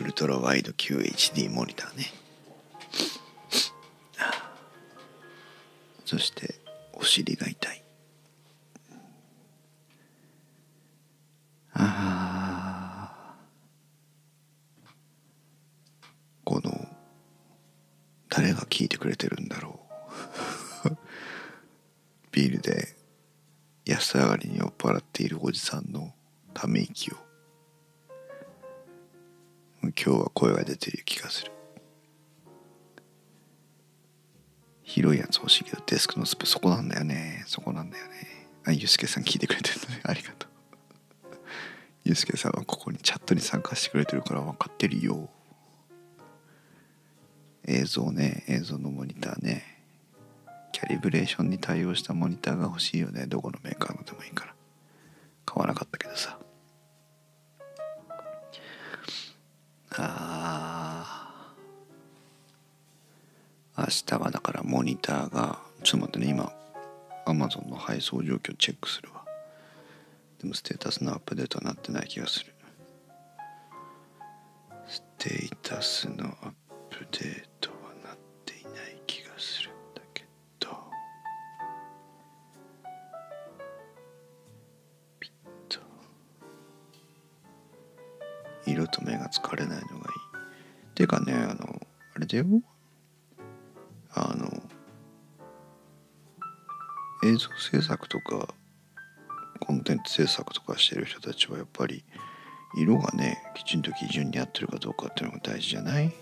[0.00, 2.04] ウルトラワイド QHD モニターね。
[6.04, 6.54] そして
[6.92, 7.82] お尻が痛い。
[24.18, 26.12] 上がりに酔っ払っているおじさんの
[26.54, 27.16] ため息を。
[29.82, 31.52] 今日は声が出てる気がする。
[34.82, 37.44] 広いやつ欲しいけどデスクのスプそこなんだよね。
[37.46, 38.48] そこなんだよね。
[38.64, 40.00] あゆうすけさん聞いてくれてるのね。
[40.04, 40.50] ありがとう。
[42.04, 45.30] ゆうすけさんはここにチャットに参加してくれてるから分かってるよ。
[47.66, 48.44] 映像ね。
[48.48, 49.77] 映像のモニターね。
[50.78, 53.26] キャリブレーションに対応したモニターが欲しいよね。
[53.26, 54.54] どこのメーカーのでもいいから。
[55.44, 56.38] 買わなかったけどさ。
[59.96, 61.42] あ
[63.76, 66.30] 明日はだからモニターがちょっと待ってね。
[66.30, 66.52] 今
[67.26, 69.24] Amazon の配送状況チェックするわ。
[70.40, 72.54] でもステータスのアップデートはなってない気がする。
[74.86, 76.52] ステータスのアッ
[76.88, 77.77] プデート。
[89.42, 90.94] 疲れないのがいい。
[90.94, 91.80] ていうかねあの
[92.14, 92.44] あれだよ。
[94.14, 94.48] あの
[97.24, 98.48] 映像制作とか
[99.60, 102.04] コンテンツ制作とかしてる人たちはやっぱり
[102.76, 106.12] 色がねきちんと基準に合ってるかどうかっていうのが大事じゃない？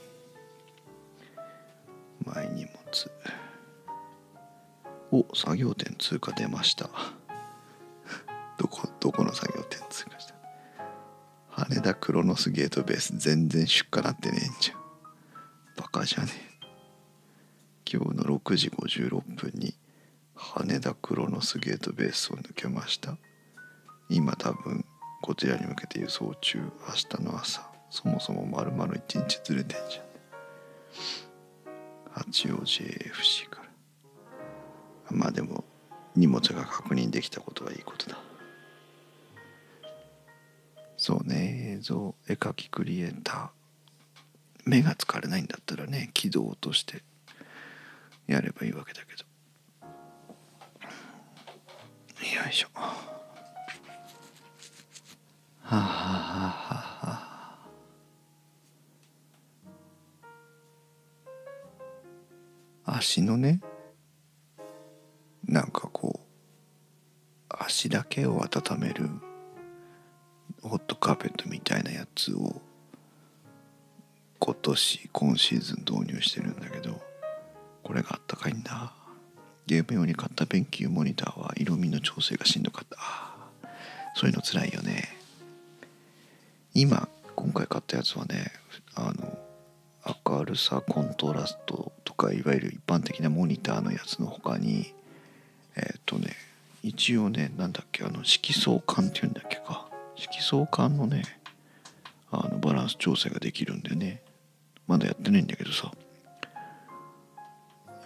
[2.25, 2.73] 前荷物。
[5.13, 6.91] お作業点通過出ました。
[8.59, 10.16] どこどこの作業点通過？
[11.59, 13.17] 羽田クロノスゲートベース。
[13.17, 14.79] 全然出荷なってねえんじゃん。
[15.75, 16.67] バカじゃねえ。
[17.91, 19.75] 今日の6時56分に
[20.35, 23.17] 羽田クロノスゲートベースを抜けました。
[24.11, 24.85] 今多分
[25.23, 26.59] こちらに向けて輸送中。
[26.59, 27.67] 明日の朝。
[27.89, 30.05] そもそも丸々1日ずれてんじゃん。
[32.13, 35.17] 八王子 AFC から。
[35.17, 35.65] まあでも
[36.15, 38.26] 荷物が確認できたことはいいことだ。
[41.07, 41.77] そうね。
[41.77, 43.49] 映像絵描きクリエイター
[44.65, 47.05] 目が疲れないんだったらね軌道として
[48.27, 49.23] やればいいわけだけど。
[52.19, 52.69] よいしょ。
[52.75, 52.97] は
[55.63, 57.59] あはあはあは。
[62.85, 63.61] あ足のね
[65.45, 66.23] なんかこう
[67.49, 69.09] 足だけを温める
[70.69, 72.61] ホットカーペットみたいなやつを
[74.39, 77.01] 今年今シーズン導入してるんだけど
[77.83, 78.93] これがあったかいんだ。
[79.67, 82.99] ゲーム用に買った勉強モニターは色味の調整がしんどかった。
[84.15, 85.17] そういうのつらいよね。
[86.75, 88.53] 今今回買ったやつはね
[88.95, 89.39] あの
[90.27, 94.93] 明るさコントラストとかいわゆる一般的なモニターのやつの他に
[95.77, 96.33] えっ、ー、とね
[96.83, 99.86] 一応ねなんだっけあの色相感っていうんだっけか。
[100.17, 101.23] 色相感のね
[102.31, 104.23] あのバランス調整ができるんでね。
[104.87, 105.93] まだやってないんだけどさ。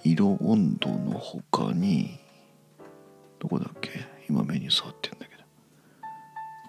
[0.03, 2.19] 色温度の他に
[3.39, 3.91] どこだっけ？
[4.29, 5.43] 今目に触ってんだけど。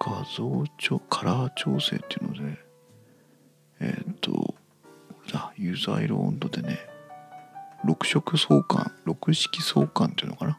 [0.00, 2.58] 画像調カラー調整っていうので
[3.80, 4.54] えっ、と
[5.32, 6.78] あユーザー色温度でね
[7.86, 10.58] 6色相関6色相関っていうのかな？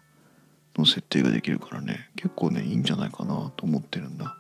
[0.78, 4.36] の設定ができるからね結構ねいいんじゃないかなと思ってるんだ。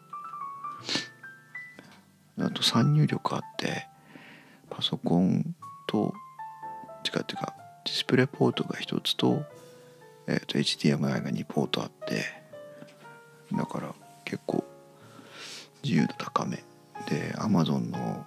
[2.39, 3.87] あと参入力あって
[4.69, 5.55] パソコン
[5.87, 6.13] と
[7.05, 7.53] 違うっていうか
[7.85, 9.43] ディスプレイポートが1つと,、
[10.27, 12.23] えー、と HDMI が2ポートあって
[13.51, 13.93] だから
[14.25, 14.63] 結構
[15.83, 16.63] 自由度高め。
[17.09, 18.25] で Amazon の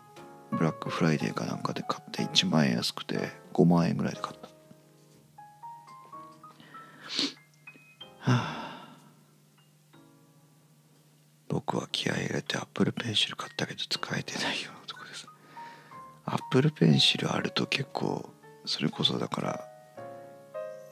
[0.51, 4.49] ブラックフライデーかなんかで買って1万円安くて5万円ぐらいで買った。
[8.19, 8.56] はあ。
[12.57, 15.27] Apple Pencil 買ったけど使えてないようなとこです。
[16.25, 18.29] Apple Pencil あると結構
[18.65, 19.69] それこそだから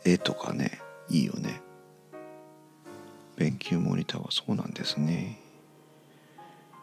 [0.05, 1.61] 絵とかねいいよね。
[3.37, 5.39] 勉強モニターはそうなんですね。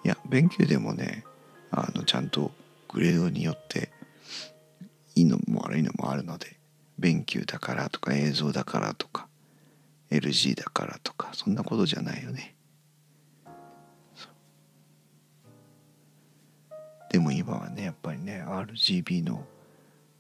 [0.04, 1.24] いや勉強でもね
[1.72, 2.52] あのちゃんと
[2.90, 3.92] グレードによって
[5.16, 6.58] いいのも悪いのもあるので
[6.98, 9.28] 勉強だからとか映像だからとか
[10.10, 12.56] LG だからとかそんなことじゃないよね。
[17.12, 19.46] でも今はねやっぱりね RGB の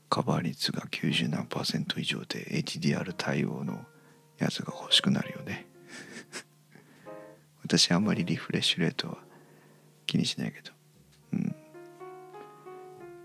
[0.09, 3.85] カバー率が90何パーセント以上で HDR 対応の
[4.37, 5.65] やつが欲しくなるよね。
[7.63, 9.19] 私あんまりリフレッシュレートは
[10.05, 10.73] 気にしないけど。
[11.31, 11.55] うん。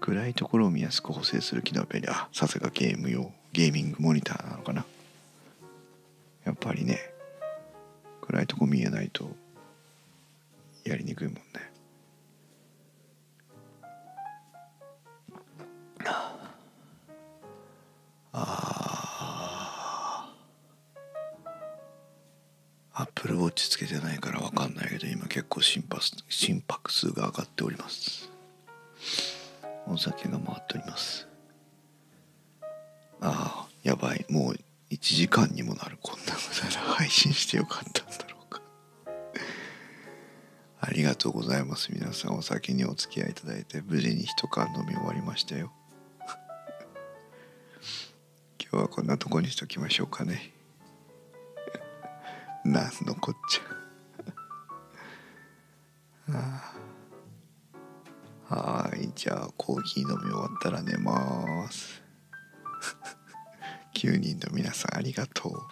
[0.00, 2.08] 暗いところを見やすく補正する機能便利。
[2.08, 3.32] あさすがゲーム用。
[3.52, 4.86] ゲーミングモニターなのかな。
[6.44, 7.00] やっぱりね
[8.20, 9.34] 暗いとこ見えないと
[10.84, 11.65] やりにくいもんね。
[23.37, 28.30] ルウォッチつけてないから分かんないけど今結構心拍心拍数が上がっております。
[29.87, 31.28] お酒が回っております。
[33.20, 34.24] ああやばい。
[34.28, 34.57] もう
[34.91, 35.99] 1時間にもなる。
[36.03, 38.61] こんな無駄な配信してよかったんだろうか。
[40.80, 41.93] ありがとうございます。
[41.93, 45.72] 皆さんお酒にお付き合いいただいて無事に一缶飲み終わりましたよ。
[48.59, 50.55] 今日はこんなとこにしときましょうかね。
[52.76, 56.62] なんのこっちゃ
[58.54, 62.02] はいじゃあコーヒー飲み終わったら寝ます。
[63.96, 65.62] 9人の皆さんありがとう。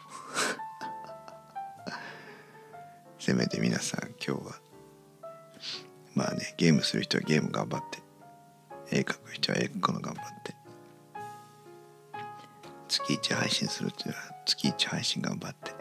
[3.20, 4.60] せめて皆さん今日は
[6.14, 8.02] まあねゲームする人はゲーム頑張って
[8.90, 10.56] 絵描く人は絵描くの頑張って
[12.88, 14.14] 月1配信する人は
[14.46, 15.73] 月1配信頑張って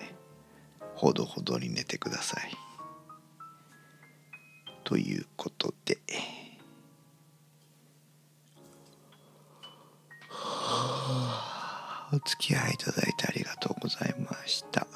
[1.03, 2.55] ほどほどに寝てください。
[4.85, 5.97] ということで。
[12.13, 14.87] お付き合いいただいてありがとうございました。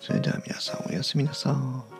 [0.00, 1.50] それでは皆さんおやすみなさ
[1.88, 1.91] い。